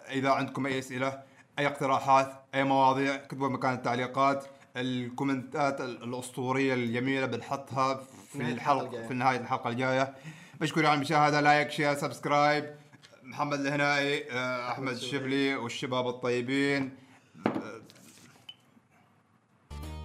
إذا 0.09 0.29
عندكم 0.29 0.65
أي 0.65 0.79
أسئلة 0.79 1.23
أي 1.59 1.67
اقتراحات 1.67 2.43
أي 2.55 2.63
مواضيع 2.63 3.15
اكتبوا 3.15 3.49
مكان 3.49 3.73
التعليقات 3.73 4.45
الكومنتات 4.77 5.81
ال- 5.81 6.03
الأسطورية 6.03 6.73
الجميلة 6.73 7.25
بنحطها 7.25 8.03
في 8.31 8.37
نهاية 8.37 8.53
الحلقة 8.53 8.81
الحلقة 8.81 8.85
الجاية. 8.87 9.07
في 9.07 9.13
نهاية 9.13 9.37
الحلقة 9.39 9.69
الجاية. 9.69 10.15
مشكورين 10.61 10.89
على 10.89 10.95
المشاهدة 10.97 11.41
like 11.41 11.71
share 11.71 11.95
subscribe. 11.95 12.75
محمد 13.23 13.59
الهنائي 13.59 14.31
آه، 14.31 14.71
أحمد 14.71 14.91
الشبلي 14.93 15.55
والشباب 15.55 16.07
الطيبين. 16.07 16.95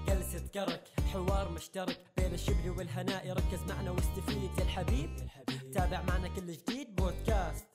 جلسة 0.08 0.42
كرك 0.54 0.82
حوار 1.12 1.50
مشترك 1.52 1.98
بين 2.16 2.34
الشبل 2.34 2.70
والهناء 2.70 3.30
ركز 3.32 3.60
معنا 3.68 3.90
واستفيد 3.90 4.50
يا 4.58 4.62
الحبيب. 4.64 5.10
تابع 5.74 6.02
معنا 6.02 6.28
كل 6.28 6.52
جديد 6.52 6.96
بودكاست. 6.96 7.66